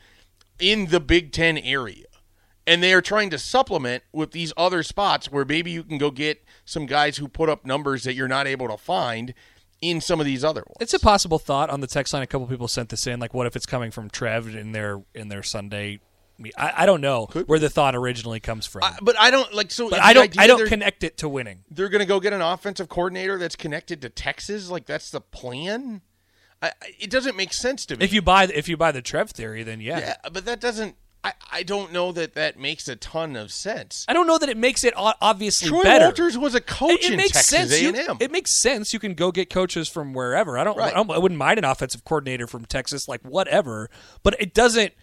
in 0.59 0.87
the 0.87 0.99
Big 0.99 1.31
10 1.31 1.57
area. 1.57 2.05
And 2.67 2.83
they 2.83 2.93
are 2.93 3.01
trying 3.01 3.31
to 3.31 3.39
supplement 3.39 4.03
with 4.13 4.31
these 4.31 4.53
other 4.55 4.83
spots 4.83 5.31
where 5.31 5.43
maybe 5.43 5.71
you 5.71 5.83
can 5.83 5.97
go 5.97 6.11
get 6.11 6.43
some 6.71 6.85
guys 6.85 7.17
who 7.17 7.27
put 7.27 7.49
up 7.49 7.65
numbers 7.65 8.03
that 8.03 8.13
you're 8.13 8.27
not 8.27 8.47
able 8.47 8.67
to 8.69 8.77
find 8.77 9.33
in 9.81 9.99
some 9.99 10.19
of 10.19 10.25
these 10.25 10.43
other 10.43 10.61
ones. 10.61 10.77
It's 10.79 10.93
a 10.93 10.99
possible 10.99 11.39
thought 11.39 11.69
on 11.69 11.81
the 11.81 11.87
text 11.87 12.13
line. 12.13 12.21
A 12.23 12.27
couple 12.27 12.47
people 12.47 12.67
sent 12.67 12.89
this 12.89 13.07
in. 13.07 13.19
Like, 13.19 13.33
what 13.33 13.47
if 13.47 13.55
it's 13.55 13.65
coming 13.65 13.91
from 13.91 14.09
Trev 14.09 14.55
in 14.55 14.71
their 14.71 15.01
in 15.13 15.27
their 15.27 15.43
Sunday? 15.43 15.99
I, 16.57 16.73
I 16.77 16.85
don't 16.87 17.01
know 17.01 17.25
where 17.45 17.59
the 17.59 17.69
thought 17.69 17.95
originally 17.95 18.39
comes 18.39 18.65
from, 18.65 18.81
But 19.03 19.15
I 19.19 19.29
don't 19.29 19.53
like 19.53 19.69
so. 19.69 19.89
but 19.89 20.01
I 20.01 20.13
don't. 20.13 20.39
I 20.39 20.47
don't 20.47 20.67
connect 20.67 21.03
it 21.03 21.17
to 21.17 21.29
winning. 21.29 21.65
They're 21.69 21.89
going 21.89 21.99
to 21.99 22.05
go 22.07 22.19
get 22.19 22.33
an 22.33 22.41
offensive 22.41 22.89
coordinator 22.89 23.37
that's 23.37 23.55
connected 23.55 24.01
to 24.01 24.09
Texas. 24.09 24.69
Like 24.69 24.85
that's 24.85 25.11
the 25.11 25.21
plan. 25.21 26.01
I, 26.61 26.67
I- 26.69 26.73
it 26.99 27.09
doesn't 27.09 27.35
make 27.35 27.53
sense 27.53 27.85
to 27.87 27.97
me. 27.97 28.05
If 28.05 28.13
you 28.13 28.21
buy 28.21 28.45
if 28.45 28.67
you 28.69 28.77
buy 28.77 28.91
the 28.91 29.01
Trev 29.01 29.31
theory, 29.31 29.61
then 29.63 29.81
yeah. 29.81 29.99
yeah, 29.99 30.15
but 30.31 30.45
that 30.45 30.59
doesn't. 30.61 30.95
I, 31.23 31.33
I 31.51 31.63
don't 31.63 31.91
know 31.91 32.11
that 32.13 32.33
that 32.33 32.57
makes 32.59 32.87
a 32.87 32.95
ton 32.95 33.35
of 33.35 33.51
sense. 33.51 34.05
I 34.07 34.13
don't 34.13 34.25
know 34.25 34.39
that 34.39 34.49
it 34.49 34.57
makes 34.57 34.83
it 34.83 34.93
obviously 34.97 35.69
Troy 35.69 35.83
better. 35.83 36.05
Walters 36.05 36.35
was 36.35 36.55
a 36.55 36.61
coach 36.61 36.93
it, 36.93 37.03
it 37.03 37.11
in 37.11 37.17
makes 37.17 37.33
Texas 37.33 37.69
sense. 37.69 37.81
You- 37.81 37.93
A&M. 37.93 38.17
it 38.19 38.31
makes 38.31 38.59
sense. 38.59 38.91
You 38.91 38.99
can 38.99 39.13
go 39.13 39.31
get 39.31 39.49
coaches 39.51 39.87
from 39.87 40.13
wherever. 40.13 40.57
I 40.57 40.63
don't, 40.63 40.77
Right. 40.77 40.91
I 40.91 40.95
don't. 40.95 41.11
I 41.11 41.19
wouldn't 41.19 41.37
mind 41.37 41.59
an 41.59 41.65
offensive 41.65 42.03
coordinator 42.03 42.47
from 42.47 42.65
Texas, 42.65 43.07
like 43.07 43.21
whatever. 43.21 43.89
But 44.23 44.35
it 44.39 44.55
doesn't 44.55 44.93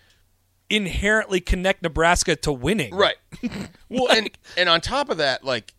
inherently 0.69 1.41
connect 1.41 1.83
Nebraska 1.83 2.35
to 2.37 2.53
winning. 2.53 2.95
Right. 2.95 3.17
well, 3.89 4.09
and 4.11 4.29
and 4.57 4.69
on 4.69 4.81
top 4.81 5.11
of 5.11 5.19
that, 5.19 5.45
like 5.45 5.73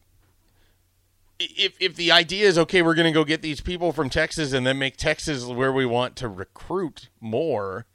if 1.38 1.74
if 1.82 1.96
the 1.96 2.12
idea 2.14 2.48
is 2.48 2.58
okay, 2.58 2.82
we're 2.82 2.96
going 2.96 3.12
to 3.12 3.18
go 3.18 3.24
get 3.26 3.42
these 3.42 3.62
people 3.62 3.92
from 3.92 4.10
Texas 4.10 4.54
and 4.54 4.66
then 4.66 4.78
make 4.80 4.96
Texas 4.98 5.46
where 5.46 5.72
we 5.74 5.86
want 5.86 6.16
to 6.18 6.28
recruit 6.30 7.10
more. 7.20 7.86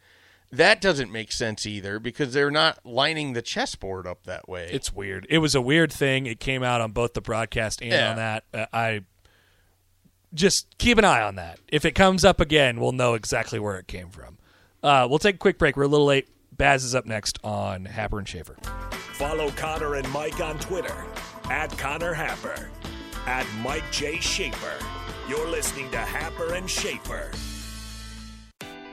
That 0.57 0.81
doesn't 0.81 1.11
make 1.11 1.33
sense 1.33 1.67
either 1.67 1.99
because 1.99 2.33
they're 2.33 2.51
not 2.51 2.79
lining 2.85 3.33
the 3.33 3.43
chessboard 3.43 4.07
up 4.07 4.25
that 4.25 4.49
way. 4.49 4.69
It's 4.73 4.93
weird. 4.93 5.27
It 5.29 5.38
was 5.38 5.55
a 5.55 5.61
weird 5.61 5.93
thing. 5.93 6.27
It 6.27 6.38
came 6.40 6.62
out 6.62 6.81
on 6.81 6.93
both 6.93 7.14
the 7.14 7.21
broadcast 7.21 7.81
and 7.83 7.93
Yeah. 7.93 8.11
on 8.11 8.17
that. 8.17 8.45
Uh, 8.55 8.67
I 8.73 9.01
just 10.33 10.67
keep 10.79 10.99
an 10.99 11.05
eye 11.05 11.23
on 11.23 11.37
that. 11.37 11.59
If 11.69 11.85
it 11.85 11.93
comes 11.93 12.25
up 12.25 12.40
again, 12.40 12.81
we'll 12.81 12.93
know 12.93 13.14
exactly 13.14 13.59
where 13.59 13.79
it 13.79 13.87
came 13.88 14.11
from. 14.11 14.38
Uh, 14.83 15.07
we'll 15.09 15.19
take 15.19 15.37
a 15.37 15.38
quick 15.38 15.59
break. 15.59 15.77
We're 15.77 15.85
a 15.85 15.88
little 15.88 16.07
late. 16.07 16.29
Baz 16.53 16.85
is 16.85 16.95
up 16.95 17.07
next 17.07 17.38
on 17.43 17.85
Happer 17.87 18.19
and 18.19 18.29
Schaefer. 18.29 18.57
Follow 19.14 19.51
Connor 19.53 19.95
and 19.97 20.09
Mike 20.12 20.40
on 20.40 20.59
Twitter 20.59 21.05
at 21.51 21.77
Connor 21.79 22.14
Happer, 22.14 22.69
at 23.27 23.47
Mike 23.62 23.85
J. 23.90 24.21
Schaefer. 24.21 24.73
You're 25.29 25.49
listening 25.49 25.90
to 25.93 25.99
Happer 25.99 26.55
and 26.55 26.69
Schaefer. 26.71 27.31